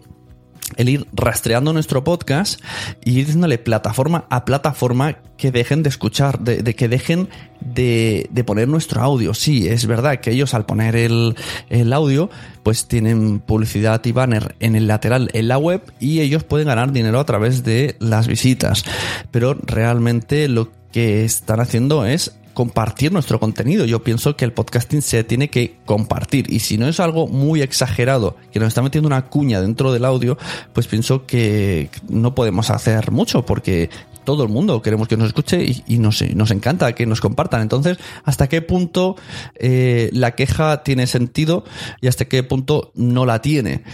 [0.76, 2.60] el ir rastreando nuestro podcast
[3.04, 7.28] y ir diciéndole plataforma a plataforma que dejen de escuchar, de, que dejen
[7.60, 9.34] de, poner nuestro audio.
[9.34, 11.36] Sí, es verdad que ellos al poner el,
[11.70, 12.28] el, audio,
[12.62, 16.92] pues tienen publicidad y banner en el lateral en la web y ellos pueden ganar
[16.92, 18.84] dinero a través de las visitas.
[19.30, 23.84] Pero realmente lo que están haciendo es compartir nuestro contenido.
[23.84, 27.62] Yo pienso que el podcasting se tiene que compartir y si no es algo muy
[27.62, 30.36] exagerado que nos está metiendo una cuña dentro del audio,
[30.72, 33.90] pues pienso que no podemos hacer mucho porque
[34.28, 37.62] todo el mundo queremos que nos escuche y, nos, encanta que nos compartan.
[37.62, 39.16] Entonces, ¿hasta qué punto
[39.54, 41.64] eh, la queja tiene sentido
[42.02, 43.84] y hasta qué punto no la tiene?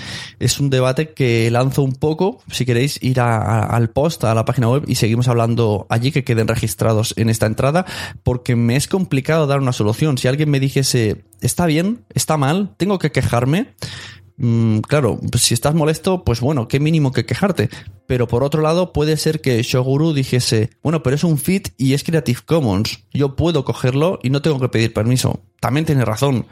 [0.41, 2.43] Es un debate que lanzo un poco.
[2.51, 6.49] Si queréis ir al post, a la página web y seguimos hablando allí, que queden
[6.49, 7.87] registrados en esta entrada,
[8.25, 10.19] porque me es complicado dar una solución.
[10.19, 13.69] Si alguien me dijese, está bien, está mal, tengo que quejarme,
[14.37, 17.71] Mm, claro, si estás molesto, pues bueno, qué mínimo que quejarte.
[18.07, 21.95] Pero por otro lado, puede ser que Shoguru dijese, bueno, pero es un fit y
[21.95, 23.05] es Creative Commons.
[23.13, 25.41] Yo puedo cogerlo y no tengo que pedir permiso.
[25.61, 26.47] También tiene razón.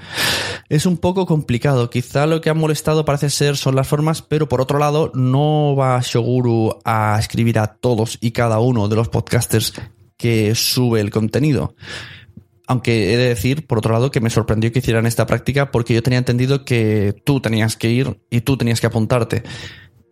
[0.68, 1.90] Es un poco complicado.
[1.90, 5.76] Quizá lo que ha molestado parece ser son las formas, pero por otro lado, no
[5.76, 9.74] va Shoguru a escribir a todos y cada uno de los podcasters
[10.16, 11.74] que sube el contenido.
[12.66, 15.94] Aunque he de decir, por otro lado, que me sorprendió que hicieran esta práctica porque
[15.94, 19.42] yo tenía entendido que tú tenías que ir y tú tenías que apuntarte.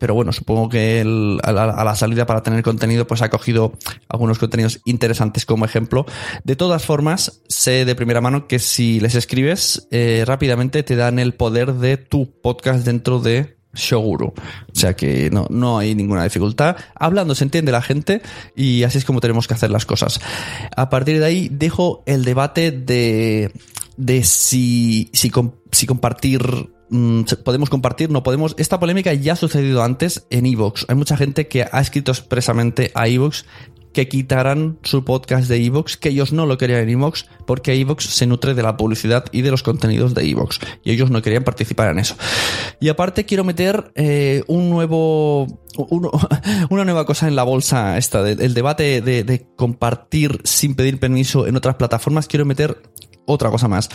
[0.00, 1.02] Pero bueno, supongo que
[1.42, 3.74] a, la, salida para tener contenido, pues ha cogido
[4.08, 6.06] algunos contenidos interesantes como ejemplo.
[6.42, 11.18] De todas formas, sé de primera mano que si les escribes, eh, rápidamente te dan
[11.18, 14.28] el poder de tu podcast dentro de Shoguru.
[14.28, 14.35] O
[14.72, 16.76] sea que no, no hay ninguna dificultad.
[16.94, 18.22] Hablando se entiende la gente
[18.56, 20.20] y así es como tenemos que hacer las cosas.
[20.76, 23.52] A partir de ahí dejo el debate de,
[23.96, 25.30] de si, si,
[25.72, 26.42] si compartir
[26.90, 28.54] mm, podemos compartir, no podemos.
[28.59, 30.87] Esta polémica ya ha sucedido antes en Evox.
[30.88, 33.44] Hay mucha gente que ha escrito expresamente a Evox
[33.92, 38.05] que quitaran su podcast de Evox, que ellos no lo querían en Evox, porque Evox
[38.05, 41.44] se nutre de la publicidad y de los contenidos de Evox, y ellos no querían
[41.44, 42.14] participar en eso.
[42.81, 45.46] Y aparte quiero meter eh, un nuevo,
[46.70, 51.57] una nueva cosa en la bolsa esta, del debate de compartir sin pedir permiso en
[51.57, 52.81] otras plataformas, quiero meter
[53.26, 53.88] otra cosa más.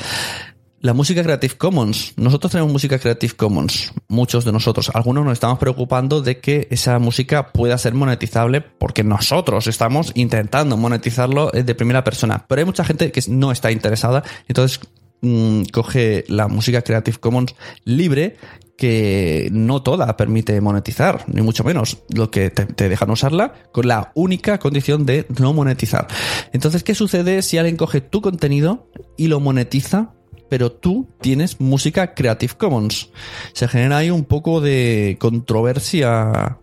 [0.81, 2.13] La música Creative Commons.
[2.17, 4.91] Nosotros tenemos música Creative Commons, muchos de nosotros.
[4.93, 10.77] Algunos nos estamos preocupando de que esa música pueda ser monetizable porque nosotros estamos intentando
[10.77, 12.45] monetizarlo de primera persona.
[12.47, 14.81] Pero hay mucha gente que no está interesada, entonces
[15.21, 18.35] mm, coge la música Creative Commons libre
[18.77, 21.99] que no toda permite monetizar, ni mucho menos.
[22.13, 26.07] Lo que te, te, dejan usarla con la única condición de no monetizar.
[26.51, 30.11] Entonces, ¿qué sucede si alguien coge tu contenido y lo monetiza
[30.49, 33.10] pero tú tienes música Creative Commons.
[33.53, 36.58] Se genera ahí un poco de controversia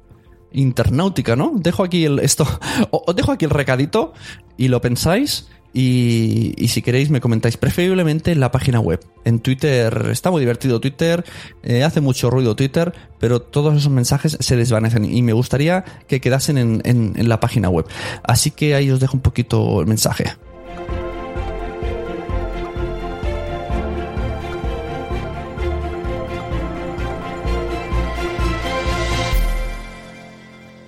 [0.52, 1.52] internautica, ¿no?
[1.56, 2.46] Dejo aquí el esto,
[2.90, 4.12] os dejo aquí el recadito
[4.56, 9.00] y lo pensáis y, si queréis me comentáis preferiblemente en la página web.
[9.24, 11.24] En Twitter está muy divertido Twitter,
[11.62, 16.20] eh, hace mucho ruido Twitter, pero todos esos mensajes se desvanecen y me gustaría que
[16.20, 17.86] quedasen en la página web.
[18.22, 20.32] Así que ahí os dejo un poquito el mensaje.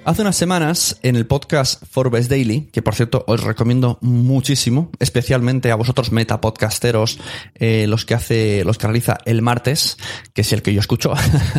[0.06, 5.70] Hace unas semanas, en el podcast Forbes Daily, que por cierto os recomiendo muchísimo, especialmente
[5.70, 7.18] a vosotros metapodcasteros,
[7.54, 9.96] eh, los que hace, los que realiza el martes,
[10.34, 11.14] que es el que yo escucho.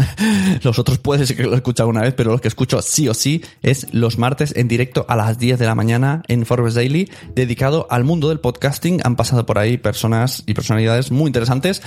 [0.62, 3.10] los otros puede ser que lo he escuchado una vez, pero los que escucho sí
[3.10, 6.76] o sí es los martes en directo a las 10 de la mañana en Forbes
[6.76, 9.02] Daily, dedicado al mundo del podcasting.
[9.06, 11.82] Han pasado por ahí personas y personalidades muy interesantes.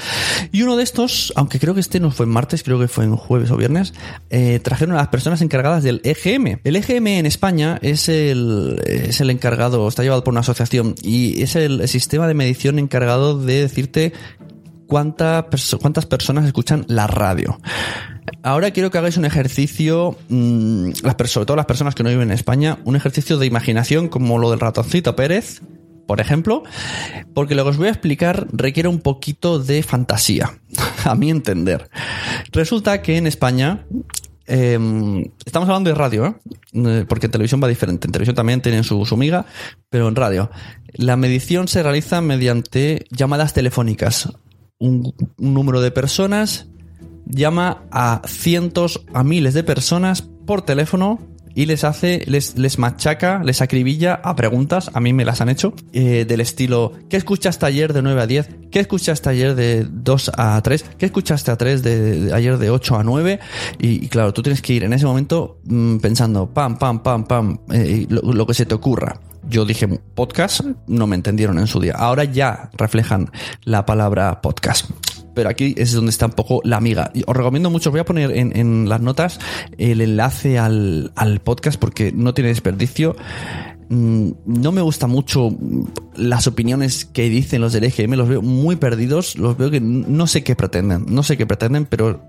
[0.50, 3.04] Y uno de estos, aunque creo que este no fue en martes, creo que fue
[3.04, 3.94] en jueves o viernes,
[4.30, 9.20] eh, trajeron a las personas encargadas del EGM el EGM en España es el, es
[9.20, 13.62] el encargado, está llevado por una asociación y es el sistema de medición encargado de
[13.62, 14.12] decirte
[14.87, 17.61] cuántas personas escuchan la radio.
[18.42, 20.90] Ahora quiero que hagáis un ejercicio, mm,
[21.26, 24.50] sobre todo las personas que no viven en España, un ejercicio de imaginación como lo
[24.50, 25.61] del ratoncito Pérez,
[26.06, 26.62] por ejemplo,
[27.34, 30.58] porque lo que os voy a explicar requiere un poquito de fantasía,
[31.04, 31.90] a mi entender.
[32.52, 33.87] Resulta que en España
[34.50, 36.24] Em, estamos hablando de radio,
[36.72, 37.04] ¿eh?
[37.06, 38.08] porque en televisión va diferente.
[38.08, 39.44] En televisión también tienen su, su miga,
[39.90, 40.50] pero en radio.
[40.94, 44.30] La medición se realiza mediante llamadas telefónicas.
[44.78, 46.66] Un número de personas
[47.26, 51.18] llama a cientos, a miles de personas por teléfono
[51.54, 55.48] y les hace, les, les machaca, les acribilla a preguntas, a mí me las han
[55.48, 58.48] hecho, eh, del estilo, ¿qué escuchaste ayer de 9 a 10?
[58.70, 60.84] ¿Qué escuchaste ayer de 2 a 3?
[60.98, 63.40] ¿Qué escuchaste a 3 de, ayer de 8 a 9?
[63.78, 67.58] Y, claro, tú tienes que ir en ese momento mm, pensando, pam, pam, pam, pam,
[67.72, 71.94] eh, lo, que se te ocurra yo dije podcast, no me entendieron en su día.
[71.96, 73.30] Ahora ya reflejan
[73.64, 74.90] la palabra podcast
[75.39, 77.12] pero aquí es donde está un poco la amiga.
[77.24, 79.39] Os recomiendo mucho, voy a poner en, las notas
[79.78, 81.12] el enlace al,
[81.45, 83.14] podcast porque no tiene desperdicio
[83.89, 85.57] mm, no me gusta mucho
[86.16, 90.26] las opiniones que dicen los del EGM, los veo muy perdidos, los veo que no
[90.26, 92.26] sé qué pretenden, no sé qué pretenden, pero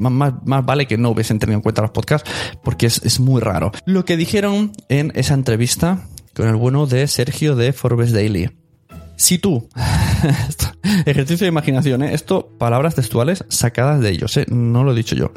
[0.00, 2.28] más, vale que no hubiesen tenido en cuenta los podcasts
[2.64, 3.70] porque es, es, muy raro.
[3.84, 8.59] Lo que dijeron en esa entrevista con el bueno de Sergio de Forbes Daily.
[9.20, 9.68] Si tú,
[11.04, 12.14] ejercicio de imaginación, ¿eh?
[12.14, 14.46] esto, palabras textuales sacadas de ellos, ¿eh?
[14.48, 15.34] no lo he dicho yo.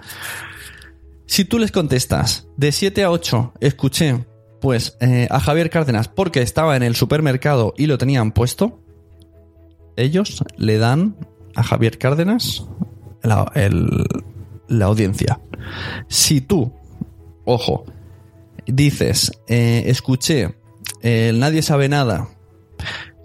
[1.25, 4.25] Si tú les contestas de 7 a 8, escuché
[4.61, 8.79] pues eh, a Javier Cárdenas porque estaba en el supermercado y lo tenían puesto,
[9.97, 11.17] ellos le dan
[11.53, 12.65] a Javier Cárdenas
[13.21, 13.51] la,
[14.69, 15.41] la audiencia.
[16.07, 16.71] Si tú,
[17.43, 17.83] ojo,
[18.65, 20.55] dices, escuché
[21.01, 22.29] el Nadie sabe nada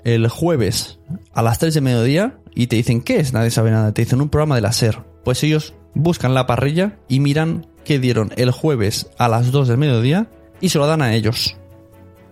[0.04, 0.98] el jueves
[1.32, 3.32] a las 3 de mediodía y te dicen, ¿qué es?
[3.32, 3.92] Nadie sabe nada.
[3.92, 5.02] Te dicen un programa de la SER.
[5.24, 9.78] Pues ellos buscan la parrilla y miran qué dieron el jueves a las 2 del
[9.78, 10.28] mediodía
[10.60, 11.56] y se lo dan a ellos.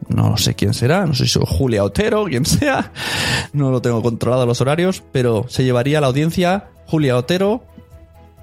[0.08, 2.92] No sé quién será, no sé si Julia Otero, quien sea.
[3.52, 7.64] No lo tengo controlado los horarios, pero se llevaría a la audiencia Julia Otero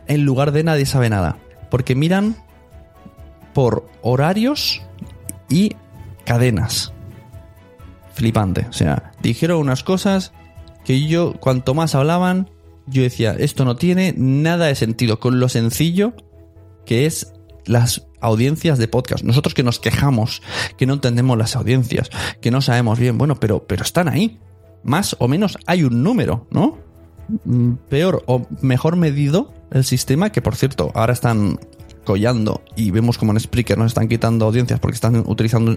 [0.07, 1.37] en lugar de Nadie sabe nada.
[1.69, 2.35] Porque miran
[3.53, 4.81] por horarios
[5.49, 5.75] y
[6.25, 6.93] cadenas
[8.13, 8.65] flipante.
[8.69, 10.33] O sea, dijeron unas cosas
[10.85, 12.49] que yo, cuanto más hablaban,
[12.87, 16.13] yo decía, esto no tiene nada de sentido con lo sencillo
[16.85, 17.33] que es
[17.65, 19.23] las audiencias de podcast.
[19.23, 20.41] Nosotros que nos quejamos,
[20.77, 22.09] que no entendemos las audiencias,
[22.41, 24.39] que no sabemos bien, bueno, pero, pero están ahí.
[24.83, 26.77] Más o menos hay un número, ¿no?
[27.45, 31.59] Mm, peor o mejor medido el sistema, que por cierto, ahora están
[32.03, 35.75] collando y vemos como en Spreaker nos están quitando audiencias porque están utilizando,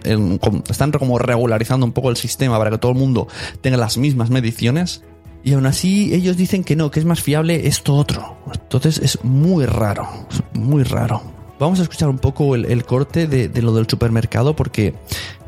[0.69, 3.29] están como regularizando un poco el sistema para que todo el mundo
[3.61, 5.03] tenga las mismas mediciones.
[5.43, 8.37] Y aún así ellos dicen que no, que es más fiable esto otro.
[8.53, 10.09] Entonces es muy raro,
[10.55, 11.23] muy raro.
[11.59, 14.95] Vamos a escuchar un poco el, corte de, de, lo del supermercado porque,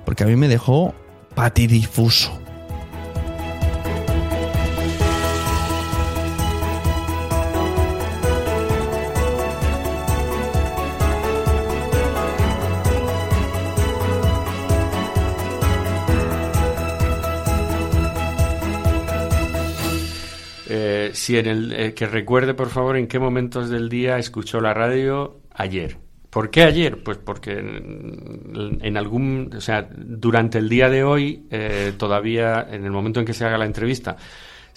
[0.05, 0.95] porque a mí me dejó
[1.35, 2.39] patidifuso.
[21.29, 24.72] Si en el eh, que recuerde por favor en qué momentos del día escuchó la
[24.72, 25.99] radio ayer.
[26.31, 27.03] ¿Por qué ayer?
[27.03, 32.91] Pues porque en, algún, o sea, durante el día de hoy, eh, todavía en el
[32.91, 34.16] momento en que se haga la entrevista,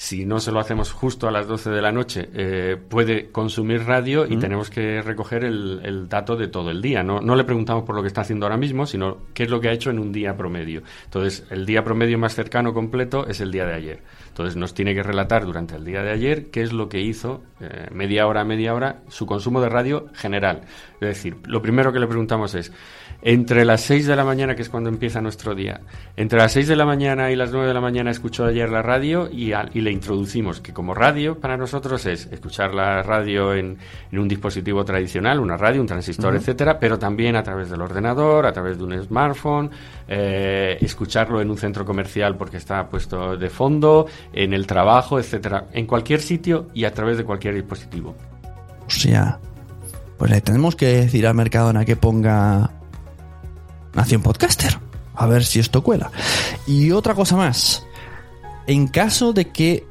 [0.02, 3.84] si no se lo hacemos justo a las 12 de la noche, eh, puede consumir
[3.84, 7.04] radio y tenemos que recoger el, dato de todo el día.
[7.04, 9.62] No, no le preguntamos por lo que está haciendo ahora mismo, sino qué es lo
[9.62, 10.82] que ha hecho en un día promedio.
[11.06, 14.02] Entonces, el día promedio más cercano completo es el día de ayer.
[14.30, 17.44] Entonces, nos tiene que relatar durante el día de ayer qué es lo que hizo,
[17.60, 20.62] eh, media hora, media hora, su consumo de radio general.
[20.96, 22.72] Es decir, lo primero que le preguntamos es,
[23.22, 25.82] entre las 6 de la mañana, que es cuando empieza nuestro día,
[26.18, 28.82] entre las 6 de la mañana y las 9 de la mañana escuchó ayer la
[28.82, 33.78] radio y, y le introducimos que como radio para nosotros es escuchar la radio en,
[34.12, 38.54] un dispositivo tradicional, una radio, un transistor, etcétera, pero también a través del ordenador, a
[38.54, 39.70] través de un smartphone,
[40.08, 45.68] eh, escucharlo en un centro comercial porque está puesto de fondo, en el trabajo, etcétera,
[45.74, 48.16] en cualquier sitio y a través de cualquier dispositivo.
[48.86, 49.40] O sea,
[50.18, 52.81] pues le tenemos que decir al Mercadona que ponga
[53.94, 54.80] Nación Podcaster.
[55.16, 56.12] A ver si esto cuela.
[56.66, 57.86] Y otra cosa más.
[58.68, 59.86] En caso de que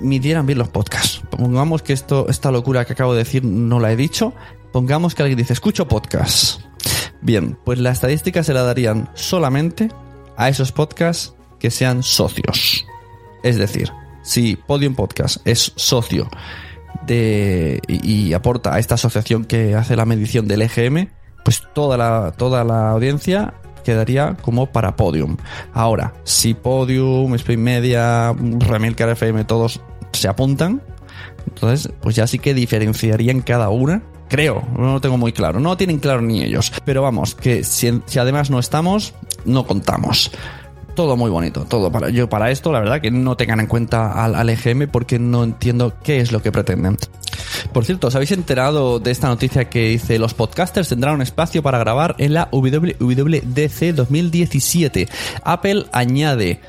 [0.00, 3.92] midieran bien los podcasts, pongamos que esto, esta locura que acabo de decir no la
[3.92, 4.32] he dicho,
[4.72, 6.60] pongamos que alguien dice, escucho podcasts.
[7.20, 9.88] Bien, pues la estadística se la darían solamente
[10.36, 12.86] a esos podcasts que sean socios.
[13.42, 16.28] Es decir, si Podium Podcast es socio
[17.06, 21.08] de y, y, aporta a esta asociación que hace la medición del EGM,
[21.46, 25.36] pues toda la, toda la audiencia quedaría como para Podium.
[25.72, 29.80] Ahora, si Podium, Spring Media, Remilcar FM, todos
[30.10, 30.82] se apuntan,
[31.46, 34.02] entonces pues ya sí que diferenciarían cada una.
[34.28, 36.72] Creo, no lo tengo muy claro, no lo tienen claro ni ellos.
[36.84, 40.32] Pero vamos, que si, además no estamos, no contamos
[40.96, 44.24] todo muy bonito, todo para yo para esto, la verdad que no tengan en cuenta
[44.24, 46.96] al, al, EGM porque no entiendo qué es lo que pretenden.
[47.72, 51.62] Por cierto, ¿os habéis enterado de esta noticia que dice los podcasters tendrán un espacio
[51.62, 55.08] para grabar en la WWDC 2017?
[55.44, 56.60] Apple añade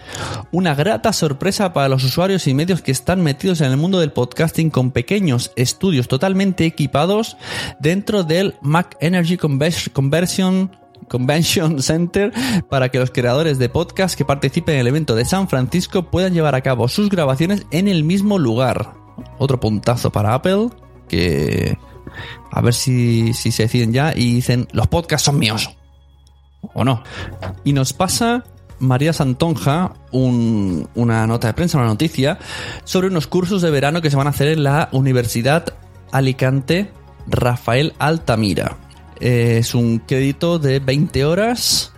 [0.52, 4.12] una grata sorpresa para los usuarios y medios que están metidos en el mundo del
[4.12, 7.38] podcasting con pequeños estudios totalmente equipados
[7.80, 10.72] dentro del Mac Energy Conversion
[11.08, 12.32] Convention Center
[12.70, 16.34] para que los creadores de podcast que participen en el evento de San Francisco puedan
[16.34, 18.93] llevar a cabo sus grabaciones en el mismo lugar.
[19.39, 20.70] Otro puntazo para Apple
[21.08, 21.78] que
[22.52, 25.70] a ver si, si se deciden ya y dicen los podcasts son míos
[26.74, 27.04] o no.
[27.64, 28.43] Y nos pasa
[28.80, 32.38] María Santonja una nota de prensa, una noticia
[32.84, 35.74] sobre unos cursos de verano que se van a hacer en la Universidad
[36.12, 36.91] Alicante
[37.28, 38.78] Rafael Altamira.
[39.20, 41.91] Es un crédito de 20 horas,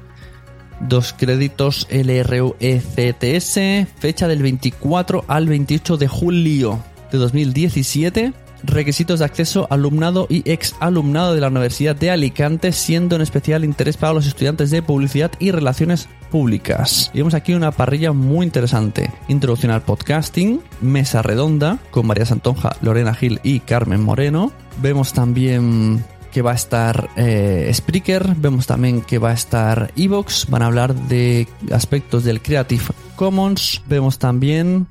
[0.80, 3.60] dos créditos LRUECTS,
[3.98, 8.34] fecha del 24 al 28 de julio de 2017.
[8.62, 13.64] Requisitos de acceso alumnado y ex alumnado de la Universidad de Alicante, siendo en especial
[13.64, 17.10] interés para los estudiantes de publicidad y relaciones públicas.
[17.14, 19.12] Y vemos aquí una parrilla muy interesante.
[19.30, 24.52] Introducción al podcasting, mesa redonda con María Santonja, Lorena Gil y Carmen Moreno.
[24.82, 30.48] Vemos también que va a estar eh, Spreaker, vemos también que va a estar Evox,
[30.50, 32.84] van a hablar de aspectos del Creative
[33.16, 34.88] Commons, vemos también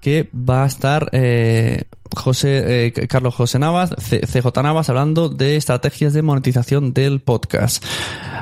[0.00, 1.84] que va a estar eh,
[2.14, 7.84] José, eh, Carlos José Navas, CJ Navas, hablando de estrategias de monetización del podcast.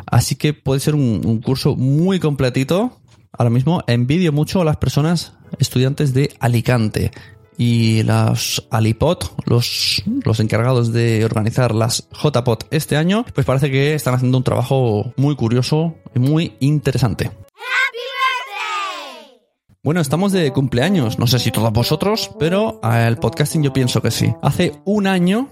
[0.07, 3.01] Así que puede ser un, un curso muy completito.
[3.33, 7.11] Ahora mismo envidio mucho a las personas estudiantes de Alicante
[7.59, 13.95] y los Alipod, los, los encargados de organizar las JPod este año, pues parece que
[13.95, 17.31] están haciendo un trabajo muy curioso y muy interesante.
[19.83, 24.11] Bueno, estamos de cumpleaños, no sé si todos vosotros, pero el podcasting yo pienso que
[24.11, 24.35] sí.
[24.43, 25.49] Hace un año,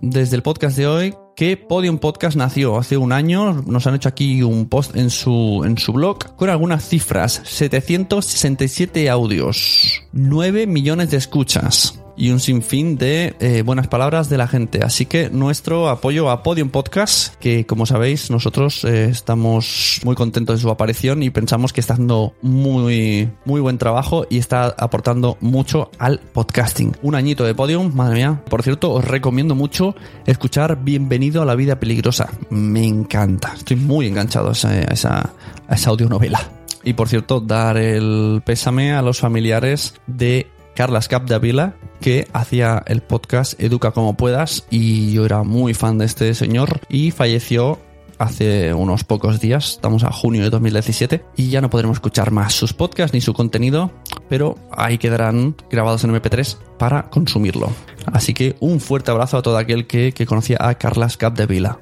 [0.00, 3.62] desde el podcast de hoy, que Podium Podcast nació hace un año.
[3.66, 7.42] Nos han hecho aquí un post en su, en su blog con algunas cifras.
[7.44, 14.48] 767 audios, 9 millones de escuchas y un sinfín de eh, buenas palabras de la
[14.48, 14.82] gente.
[14.82, 20.56] Así que nuestro apoyo a Podium Podcast, que como sabéis, nosotros eh, estamos muy contentos
[20.56, 25.36] de su aparición y pensamos que está haciendo muy, muy buen trabajo y está aportando
[25.40, 26.96] mucho al podcasting.
[27.02, 28.42] Un añito de Podium, madre mía.
[28.48, 29.94] Por cierto, os recomiendo mucho
[30.26, 32.30] escuchar Bienvenido a la vida peligrosa.
[32.50, 33.54] Me encanta.
[33.56, 35.32] Estoy muy enganchado a esa,
[35.68, 36.40] a esa audionovela.
[36.86, 40.46] Y por cierto, dar el pésame a los familiares de
[40.76, 46.04] Carlas Capdevila, que hacía el podcast Educa como puedas y yo era muy fan de
[46.04, 47.80] este señor y falleció
[48.18, 52.54] hace unos pocos días, estamos a junio de 2017 y ya no podremos escuchar más
[52.54, 53.90] sus podcasts ni su contenido,
[54.28, 57.70] pero ahí quedarán grabados en MP3 para consumirlo.
[58.06, 61.80] Así que un fuerte abrazo a todo aquel que, que conocía a Carlas Capdevila.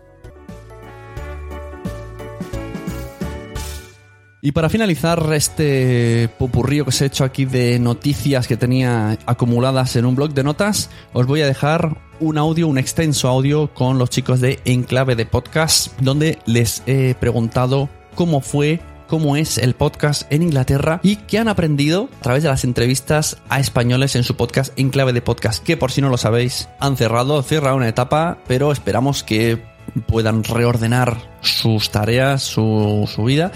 [4.46, 9.96] Y para finalizar este popurrío que os he hecho aquí de noticias que tenía acumuladas
[9.96, 13.96] en un blog de notas, os voy a dejar un audio, un extenso audio con
[13.96, 19.74] los chicos de Enclave de Podcast, donde les he preguntado cómo fue cómo es el
[19.74, 24.24] podcast en Inglaterra y qué han aprendido a través de las entrevistas a españoles en
[24.24, 27.88] su podcast Enclave de Podcast, que por si no lo sabéis, han cerrado, cierra una
[27.88, 29.62] etapa, pero esperamos que
[30.06, 33.52] puedan reordenar sus tareas, su, vida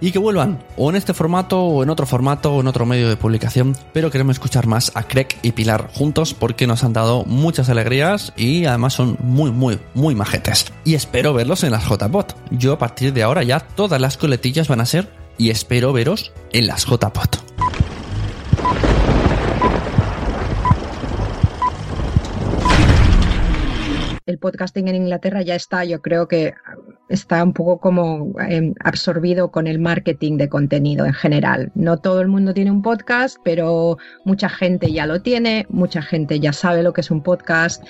[0.00, 3.08] y que vuelvan o en este formato o en otro formato o en otro medio
[3.08, 3.76] de publicación.
[3.92, 8.32] Pero queremos escuchar más a Craig y Pilar juntos porque nos han dado muchas alegrías
[8.36, 10.66] y además son muy, muy, muy majetes.
[10.84, 12.34] Y espero verlos en las JPOT.
[12.50, 16.32] Yo a partir de ahora ya todas las coletillas van a ser y espero veros
[16.52, 17.38] en las JPOT.
[24.26, 26.54] El podcasting en Inglaterra ya está, yo creo que
[27.14, 31.70] está un poco como em, absorbido con el marketing de contenido en general.
[31.74, 36.40] No todo el mundo tiene un podcast, pero mucha gente ya lo tiene, mucha gente
[36.40, 37.82] ya sabe lo que es un podcast.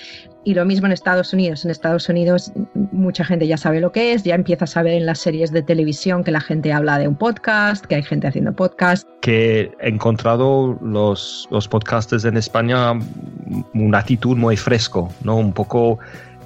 [0.47, 1.64] Y lo mismo en Estados Unidos.
[1.64, 2.53] En Estados Unidos
[2.93, 5.62] mucha gente ya sabe lo que es, ya empieza a saber en las series de
[5.62, 9.09] televisión que la gente habla de un podcast, que hay gente haciendo podcast.
[9.22, 12.93] Que he encontrado los, los podcasters en España
[13.72, 15.37] una actitud muy fresco, ¿no?
[15.37, 15.99] Un poco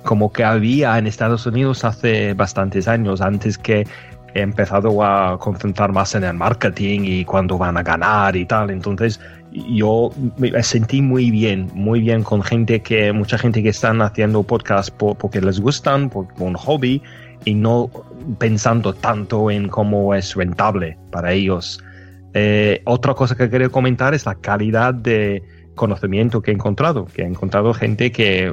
[0.03, 3.87] como que había en Estados Unidos hace bastantes años, antes que
[4.35, 8.71] he empezado a concentrar más en el marketing y cuándo van a ganar y tal.
[8.71, 9.21] Entonces
[9.53, 14.43] yo me sentí muy bien, muy bien con gente que, mucha gente que están haciendo
[14.43, 17.03] podcast porque les gustan, por, un hobby
[17.45, 17.91] y no
[18.39, 21.83] pensando tanto en cómo es rentable para ellos.
[22.35, 25.43] Eh, otra cosa que quería comentar es la calidad de,
[25.79, 28.53] conocimiento que he encontrado, que he encontrado gente que eh,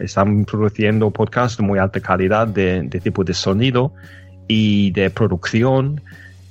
[0.00, 3.92] están produciendo podcasts de muy alta calidad de, tipo de sonido
[4.46, 6.02] y de producción.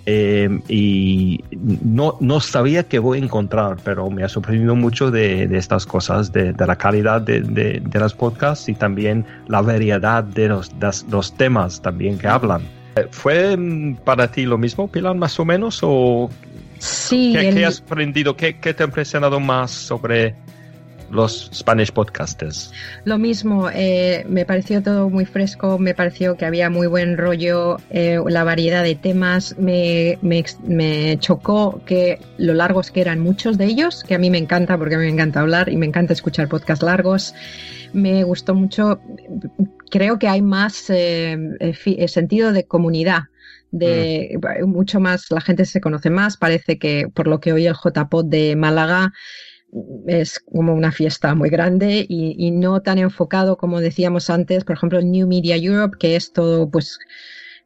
[0.05, 1.43] eh, y
[1.83, 5.85] no, no sabía qué voy a encontrar, pero me ha sorprendido mucho de, de estas
[5.85, 10.71] cosas, de, de la calidad de, de, los podcasts y también la variedad de los,
[11.09, 12.63] los temas también que hablan.
[12.95, 15.79] Eh, ¿Fue mm, para ti lo mismo, Pilar, más o menos?
[15.83, 16.29] ¿O
[16.83, 18.35] Sí, qué, el- qué has aprendido?
[18.35, 20.35] ¿Qué, qué te ha impresionado más sobre
[21.09, 22.71] los Spanish podcasters?
[23.05, 27.77] Lo mismo, eh, me pareció todo muy fresco, me pareció que había muy buen rollo,
[27.89, 33.57] eh, la variedad de temas, me, me me chocó que lo largos que eran muchos
[33.57, 35.85] de ellos, que a mí me encanta porque a mí me encanta hablar y me
[35.85, 37.33] encanta escuchar podcasts largos.
[37.93, 38.99] Me gustó mucho,
[39.91, 41.37] creo que hay más eh,
[42.07, 43.25] sentido de comunidad.
[43.75, 46.37] De mucho más, la gente se conoce más.
[46.37, 49.11] Parece que por lo que oí el JPod de Málaga,
[50.05, 55.01] es como una fiesta muy grande y no tan enfocado como decíamos antes, por ejemplo,
[55.01, 56.99] New Media Europe, que es todo pues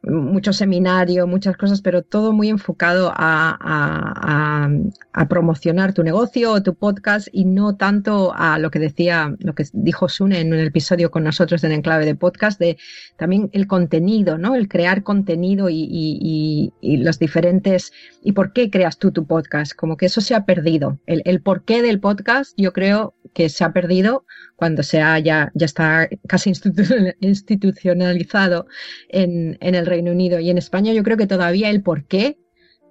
[0.02, 4.68] mucho seminario, muchas cosas, pero todo muy enfocado a, a-
[5.12, 9.54] a- promocionar tu negocio o tu podcast y no tanto a lo que decía, lo
[9.54, 12.78] que dijo Sune en un episodio con nosotros en Enclave de Podcast, de
[13.16, 14.54] también el contenido, ¿no?
[14.54, 17.92] El crear contenido y, y- y- y los diferentes,
[18.22, 20.98] y por qué creas tú tu podcast, como que eso se ha perdido.
[21.06, 24.24] El, el porqué del podcast yo creo que se ha perdido
[24.56, 28.66] cuando se ha, ya, ya está casi institu- institucionalizado
[29.08, 32.38] en, en el Reino Unido y en España yo creo que todavía el porqué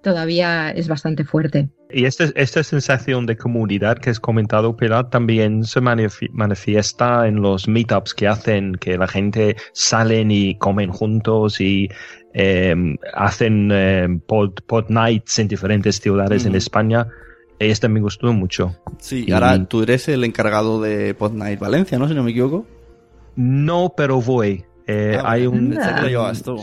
[0.03, 1.69] todavía es bastante fuerte.
[1.89, 7.41] Y esta, esta sensación de comunidad que has comentado, Pilar, también se manifi- manifiesta en
[7.41, 11.89] los meetups que hacen, que la gente salen y comen juntos y
[12.33, 12.75] eh,
[13.13, 16.55] hacen eh, pod, pod nights en diferentes ciudades en.
[16.55, 17.07] España.
[17.59, 18.75] Este me gustó mucho.
[18.99, 22.07] Sí, Y- ahora tú eres el encargado de Pod Night Valencia, ¿no?
[22.07, 22.65] Si no me equivoco.
[23.35, 24.63] No, pero voy.
[24.87, 25.77] Eh, Ah, hay un.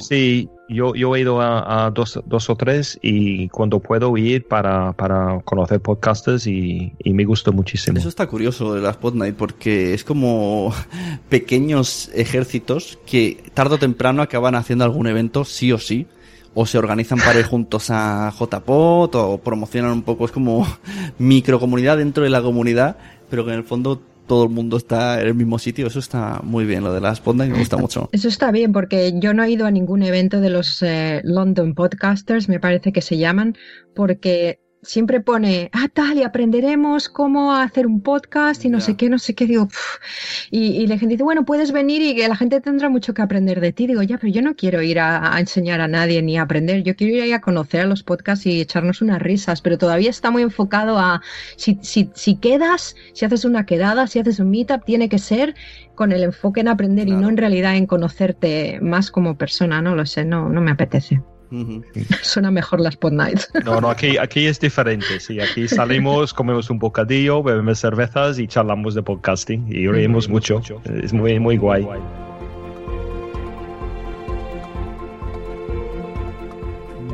[0.01, 4.49] Sí, yo, yo he ido a, a dos, dos o tres y cuando puedo ir
[4.49, 7.99] para, para conocer podcasters y, y me gustó muchísimo.
[7.99, 10.72] Eso está curioso de las Pod Night porque es como
[11.29, 16.07] pequeños ejércitos que tarde o temprano acaban haciendo algún evento sí o sí.
[16.57, 20.25] O se organizan para ir juntos a JPOT o promocionan un poco.
[20.25, 20.66] Es como
[21.18, 22.97] microcomunidad dentro de la comunidad,
[23.29, 25.87] pero que en el fondo todo el mundo está en el mismo sitio.
[25.87, 26.83] Eso está muy bien.
[26.85, 28.09] Lo de las Pod Night me gusta mucho.
[28.12, 31.75] Eso está bien porque yo no he ido a ningún evento de los eh, London
[31.75, 33.57] Podcasters, me parece que se llaman,
[33.95, 39.09] porque siempre pone, ah, tal, y aprenderemos cómo hacer un podcast y no sé qué,
[39.09, 39.47] no sé qué.
[39.47, 39.68] Digo,
[40.51, 43.22] y, y la gente dice, bueno, puedes venir y que la gente tendrá mucho que
[43.22, 43.87] aprender de ti.
[43.87, 46.82] Digo, ya, pero yo no quiero ir a, a enseñar a nadie ni a aprender.
[46.82, 50.11] Yo quiero ir ahí a conocer a los podcasts y echarnos unas risas, pero todavía
[50.11, 51.22] está muy enfocado a
[51.57, 55.55] si, si, si quedas, si haces una quedada, si haces un meetup, tiene que ser
[55.95, 59.80] con el enfoque en aprender y no en realidad en conocerte más como persona.
[59.82, 61.20] No lo sé, no, no me apetece.
[62.22, 63.50] Suena mejor las pod nights.
[63.64, 65.20] No, no, aquí, aquí es diferente.
[65.20, 70.61] Sí, aquí salimos, comemos un bocadillo, bebemos cervezas y charlamos de podcasting y reímos mucho.
[71.02, 71.86] Es muy, muy guay.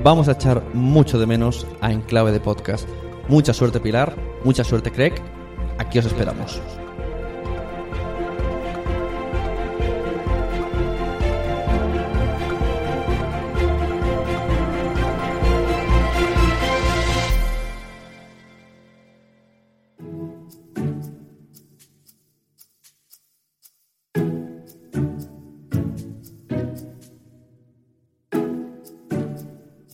[0.02, 2.88] Vamos a echar mucho de menos a Enclave de Podcast.
[3.28, 4.16] Mucha suerte, Pilar.
[4.44, 5.12] Mucha suerte, Craig.
[5.78, 6.60] Aquí os esperamos.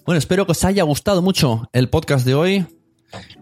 [0.07, 2.67] Bueno, espero que os haya gustado mucho el podcast de hoy.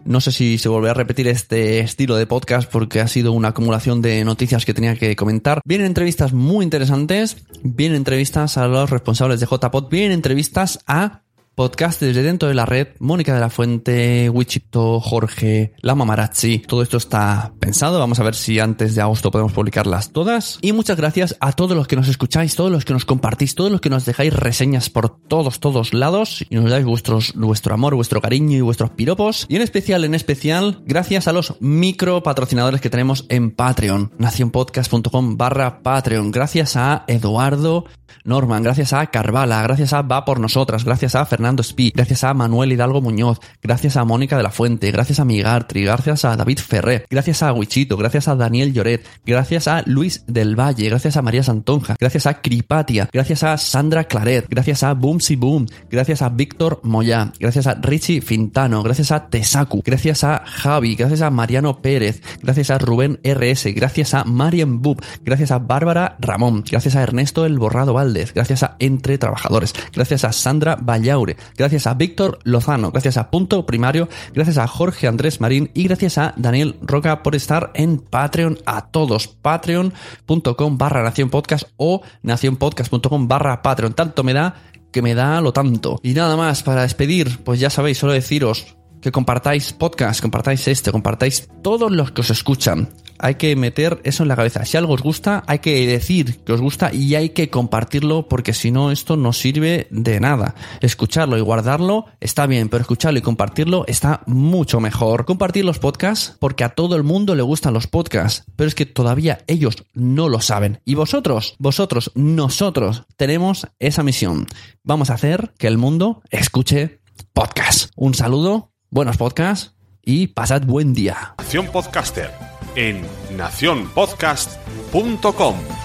[0.03, 3.49] No sé si se volverá a repetir este estilo de podcast porque ha sido una
[3.49, 5.61] acumulación de noticias que tenía que comentar.
[5.63, 11.21] Vienen entrevistas muy interesantes, vienen entrevistas a los responsables de JPod, vienen entrevistas a
[11.55, 16.59] podcast desde dentro de la red, Mónica de la Fuente, Wichito, Jorge, La Mamarazzi.
[16.59, 17.97] Todo esto está pensado.
[17.97, 20.59] Vamos a ver si antes de agosto podemos publicarlas todas.
[20.61, 23.71] Y muchas gracias a todos los que nos escucháis, todos los que nos compartís, todos
[23.71, 28.21] los que nos dejáis reseñas por todos, todos lados y nos dais vuestro amor, vuestro
[28.21, 29.45] cariño y vuestros piropos.
[29.47, 35.37] Y en especial, en especial, gracias a los micro patrocinadores que tenemos en Patreon, nacionpodcast.com
[35.37, 36.31] barra Patreon.
[36.31, 37.85] Gracias a Eduardo
[38.23, 41.44] Norman, gracias a Carvala, gracias a Va por Nosotras, gracias a Fernando
[41.93, 46.25] Gracias a Manuel Hidalgo Muñoz, gracias a Mónica de la Fuente, gracias a Migartri, gracias
[46.25, 50.89] a David Ferrer, gracias a Wichito, gracias a Daniel Lloret, gracias a Luis del Valle,
[50.89, 55.67] gracias a María Santonja, gracias a Cripatia, gracias a Sandra Claret, gracias a Boomsy Boom,
[55.89, 61.21] gracias a Víctor Moya, gracias a Richie Fintano, gracias a Tesaku, gracias a Javi, gracias
[61.21, 66.63] a Mariano Pérez, gracias a Rubén RS, gracias a Marian Bub, gracias a Bárbara Ramón,
[66.69, 71.87] gracias a Ernesto El Borrado Valdez, gracias a Entre Trabajadores, gracias a Sandra Vallaure, gracias
[71.87, 76.33] a Víctor Lozano, gracias a Punto Primario, gracias a Jorge Andrés Marín y gracias a
[76.37, 79.27] Daniel Roca por estar en Patreon a todos.
[79.27, 83.93] Patreon.com barra Nación Podcast o nacionpodcast.com barra Patreon.
[83.93, 84.55] Tanto me da
[84.91, 85.99] que me da lo tanto.
[86.03, 90.91] Y nada más, para despedir, pues ya sabéis, solo deciros que compartáis podcast, compartáis este,
[90.91, 92.89] compartáis todos los que os escuchan.
[93.19, 94.65] Hay que meter eso en la cabeza.
[94.65, 98.53] Si algo os gusta, hay que decir que os gusta y hay que compartirlo porque
[98.53, 100.55] si no esto no sirve de nada.
[100.81, 105.25] Escucharlo y guardarlo está bien, pero escucharlo y compartirlo está mucho mejor.
[105.25, 108.85] Compartir los podcasts porque a todo el mundo le gustan los podcasts, pero es que
[108.85, 110.81] todavía ellos no lo saben.
[110.85, 114.47] Y vosotros, vosotros, nosotros tenemos esa misión.
[114.83, 116.99] Vamos a hacer que el mundo escuche
[117.33, 117.91] podcast.
[117.95, 121.35] Un saludo buenos podcasts y pasad buen día.
[121.37, 122.31] Nación Podcaster
[122.75, 123.03] en
[123.35, 125.84] nacionpodcast.com.